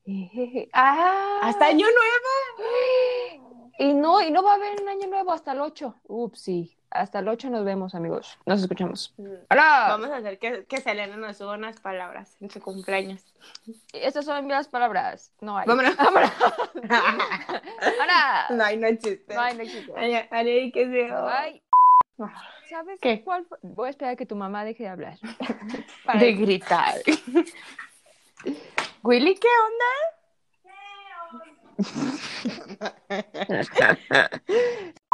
[0.74, 1.40] Ah.
[1.44, 3.48] Hasta año nuevo.
[3.80, 5.94] Y no, y no va a haber un año nuevo hasta el 8.
[6.08, 6.76] Ups, sí.
[6.90, 8.40] Hasta el 8 nos vemos, amigos.
[8.48, 9.14] Nos escuchamos.
[9.52, 9.86] ¡Hola!
[9.90, 13.24] Vamos a hacer que, que Selena nos suba unas palabras en su cumpleaños.
[13.94, 15.32] Estas son las palabras.
[15.42, 15.68] No hay.
[15.68, 15.96] Vámonos.
[15.98, 16.32] ¡Vámonos!
[18.02, 18.48] ¡Hola!
[18.50, 19.36] no, ay, no existe.
[19.36, 19.94] No hay, no existe.
[19.96, 21.22] Ay, ay, que sea.
[21.22, 21.62] Bye.
[22.70, 23.24] ¿Sabes ¿Qué?
[23.24, 23.60] cuál fue?
[23.62, 25.18] Voy a esperar a que tu mamá deje de hablar.
[26.06, 26.96] Para- De gritar.
[29.04, 29.86] Willy, ¿qué onda?